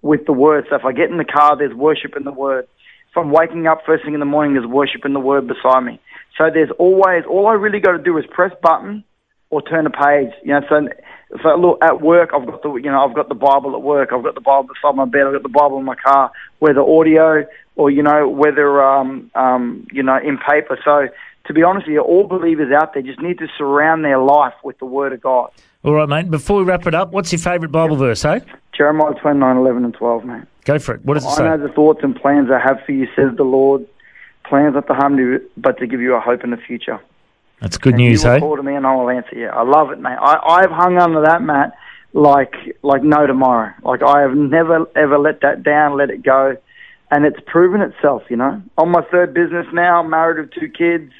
with 0.05 0.27
the 0.27 0.33
word. 0.33 0.67
So 0.69 0.75
if 0.75 0.85
I 0.85 0.91
get 0.91 1.09
in 1.09 1.17
the 1.17 1.25
car, 1.25 1.57
there's 1.57 1.73
worship 1.73 2.15
in 2.15 2.25
the 2.25 2.31
word. 2.31 2.67
If 3.09 3.17
I'm 3.17 3.31
waking 3.31 3.65
up 3.65 3.81
first 3.87 4.05
thing 4.05 4.13
in 4.13 4.19
the 4.19 4.25
morning, 4.25 4.53
there's 4.53 4.67
worship 4.67 5.03
in 5.03 5.13
the 5.13 5.19
word 5.19 5.47
beside 5.47 5.81
me. 5.81 5.99
So 6.37 6.51
there's 6.53 6.69
always, 6.77 7.23
all 7.27 7.47
I 7.47 7.53
really 7.53 7.79
got 7.79 7.93
to 7.93 8.03
do 8.03 8.15
is 8.19 8.25
press 8.29 8.51
button 8.61 9.03
or 9.49 9.63
turn 9.63 9.87
a 9.87 9.89
page. 9.89 10.31
You 10.43 10.53
know, 10.53 10.61
so, 10.69 10.87
so 11.41 11.55
look, 11.55 11.79
at 11.81 12.01
work, 12.01 12.29
I've 12.35 12.45
got 12.45 12.61
the, 12.61 12.71
you 12.75 12.91
know, 12.91 13.03
I've 13.03 13.15
got 13.15 13.29
the 13.29 13.35
Bible 13.35 13.73
at 13.73 13.81
work. 13.81 14.09
I've 14.13 14.21
got 14.21 14.35
the 14.35 14.41
Bible 14.41 14.69
beside 14.71 14.95
my 14.95 15.05
bed. 15.05 15.23
I've 15.25 15.33
got 15.33 15.43
the 15.43 15.49
Bible 15.49 15.79
in 15.79 15.85
my 15.85 15.95
car, 15.95 16.31
whether 16.59 16.81
audio 16.81 17.45
or, 17.75 17.89
you 17.89 18.03
know, 18.03 18.29
whether, 18.29 18.83
um, 18.83 19.31
um, 19.33 19.87
you 19.91 20.03
know, 20.03 20.17
in 20.17 20.37
paper. 20.37 20.77
So 20.85 21.07
to 21.47 21.53
be 21.53 21.63
honest 21.63 21.87
with 21.87 21.95
you, 21.95 22.01
all 22.01 22.27
believers 22.27 22.71
out 22.71 22.93
there 22.93 23.01
just 23.01 23.21
need 23.21 23.39
to 23.39 23.47
surround 23.57 24.05
their 24.05 24.19
life 24.19 24.53
with 24.63 24.77
the 24.77 24.85
Word 24.85 25.13
of 25.13 25.21
God. 25.21 25.49
All 25.85 25.93
right, 25.93 26.09
mate. 26.09 26.31
Before 26.31 26.57
we 26.57 26.63
wrap 26.63 26.87
it 26.87 26.95
up, 26.95 27.11
what's 27.11 27.31
your 27.31 27.37
favourite 27.37 27.71
Bible 27.71 27.95
verse, 27.95 28.25
eh? 28.25 28.39
Jeremiah 28.75 29.13
29, 29.13 29.57
11 29.57 29.85
and 29.85 29.93
12, 29.93 30.25
mate. 30.25 30.43
Go 30.65 30.79
for 30.79 30.95
it. 30.95 31.05
What 31.05 31.13
does 31.13 31.23
it 31.25 31.27
I 31.27 31.35
say? 31.35 31.43
know 31.43 31.57
the 31.59 31.71
thoughts 31.71 31.99
and 32.01 32.15
plans 32.15 32.49
I 32.51 32.57
have 32.59 32.79
for 32.87 32.91
you, 32.91 33.07
says 33.15 33.37
the 33.37 33.43
Lord. 33.43 33.85
Plans 34.45 34.73
not 34.73 34.87
to 34.87 34.93
harm 34.95 35.19
you, 35.19 35.47
but 35.57 35.77
to 35.77 35.85
give 35.85 36.01
you 36.01 36.15
a 36.15 36.19
hope 36.19 36.43
in 36.43 36.49
the 36.49 36.57
future. 36.57 36.99
That's 37.61 37.77
good 37.77 37.93
And 37.93 38.01
news, 38.01 38.23
you 38.23 38.29
will 38.29 38.35
eh? 38.35 38.39
call 38.39 38.57
to 38.57 38.63
me 38.63 38.73
and 38.75 38.85
I 38.87 38.95
will 38.95 39.09
answer 39.11 39.35
you. 39.35 39.47
I 39.47 39.61
love 39.61 39.91
it, 39.91 39.99
mate. 39.99 40.17
I, 40.19 40.37
I've 40.43 40.71
hung 40.71 40.97
on 40.97 41.11
to 41.11 41.21
that, 41.21 41.43
Matt, 41.43 41.73
like 42.13 42.53
like 42.81 43.03
no 43.03 43.27
tomorrow. 43.27 43.71
Like 43.83 44.01
I 44.01 44.21
have 44.21 44.35
never 44.35 44.87
ever 44.95 45.19
let 45.19 45.41
that 45.41 45.61
down, 45.63 45.97
let 45.97 46.09
it 46.09 46.23
go, 46.23 46.57
and 47.11 47.25
it's 47.25 47.39
proven 47.45 47.81
itself. 47.81 48.23
You 48.29 48.37
know, 48.37 48.61
on 48.77 48.89
my 48.89 49.01
third 49.11 49.33
business 49.35 49.67
now, 49.71 50.01
married 50.03 50.39
with 50.39 50.51
two 50.51 50.67
kids, 50.67 51.11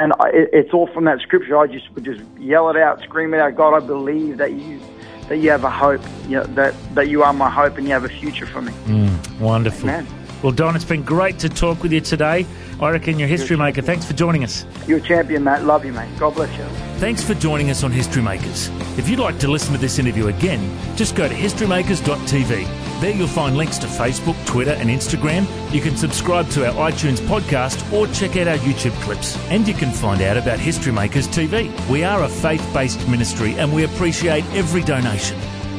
and 0.00 0.12
I, 0.18 0.28
it, 0.30 0.50
it's 0.52 0.72
all 0.72 0.88
from 0.88 1.04
that 1.04 1.20
scripture. 1.20 1.58
I 1.58 1.66
just 1.66 1.94
would 1.94 2.04
just 2.04 2.20
yell 2.38 2.70
it 2.70 2.76
out, 2.76 3.02
scream 3.02 3.34
it 3.34 3.40
out. 3.40 3.54
God, 3.54 3.74
I 3.74 3.80
believe 3.80 4.38
that 4.38 4.52
you 4.52 4.80
that 5.28 5.36
you 5.36 5.50
have 5.50 5.62
a 5.62 5.70
hope. 5.70 6.00
You 6.26 6.38
know, 6.38 6.44
that 6.54 6.74
that 6.94 7.08
you 7.08 7.22
are 7.22 7.32
my 7.32 7.50
hope, 7.50 7.76
and 7.76 7.86
you 7.86 7.92
have 7.92 8.04
a 8.04 8.08
future 8.08 8.46
for 8.46 8.62
me. 8.62 8.72
Mm, 8.86 9.40
wonderful. 9.40 9.88
Amen. 9.88 10.19
Well, 10.42 10.52
Don, 10.52 10.74
it's 10.74 10.86
been 10.86 11.02
great 11.02 11.38
to 11.40 11.50
talk 11.50 11.82
with 11.82 11.92
you 11.92 12.00
today. 12.00 12.46
I 12.80 12.90
reckon 12.90 13.18
you're 13.18 13.26
a 13.26 13.30
history 13.30 13.58
maker. 13.58 13.82
Thanks 13.82 14.06
for 14.06 14.14
joining 14.14 14.42
us. 14.42 14.64
You're 14.86 14.98
a 14.98 15.02
champion, 15.02 15.44
Matt. 15.44 15.64
Love 15.64 15.84
you, 15.84 15.92
mate. 15.92 16.08
God 16.18 16.34
bless 16.34 16.56
you. 16.56 16.64
Thanks 16.98 17.22
for 17.22 17.34
joining 17.34 17.68
us 17.68 17.84
on 17.84 17.92
History 17.92 18.22
Makers. 18.22 18.68
If 18.96 19.08
you'd 19.08 19.18
like 19.18 19.38
to 19.40 19.48
listen 19.48 19.74
to 19.74 19.78
this 19.78 19.98
interview 19.98 20.28
again, 20.28 20.60
just 20.96 21.14
go 21.14 21.28
to 21.28 21.34
historymakers.tv. 21.34 23.00
There 23.00 23.14
you'll 23.14 23.28
find 23.28 23.56
links 23.56 23.76
to 23.78 23.86
Facebook, 23.86 24.46
Twitter, 24.46 24.72
and 24.72 24.88
Instagram. 24.88 25.46
You 25.74 25.82
can 25.82 25.96
subscribe 25.96 26.48
to 26.50 26.66
our 26.66 26.90
iTunes 26.90 27.18
podcast 27.26 27.92
or 27.92 28.06
check 28.08 28.36
out 28.36 28.48
our 28.48 28.58
YouTube 28.58 28.98
clips. 29.02 29.36
And 29.50 29.68
you 29.68 29.74
can 29.74 29.90
find 29.92 30.22
out 30.22 30.38
about 30.38 30.58
History 30.58 30.92
Makers 30.92 31.28
TV. 31.28 31.70
We 31.90 32.02
are 32.02 32.22
a 32.24 32.28
faith 32.28 32.66
based 32.72 33.06
ministry 33.08 33.54
and 33.54 33.74
we 33.74 33.84
appreciate 33.84 34.44
every 34.54 34.82
donation. 34.82 35.38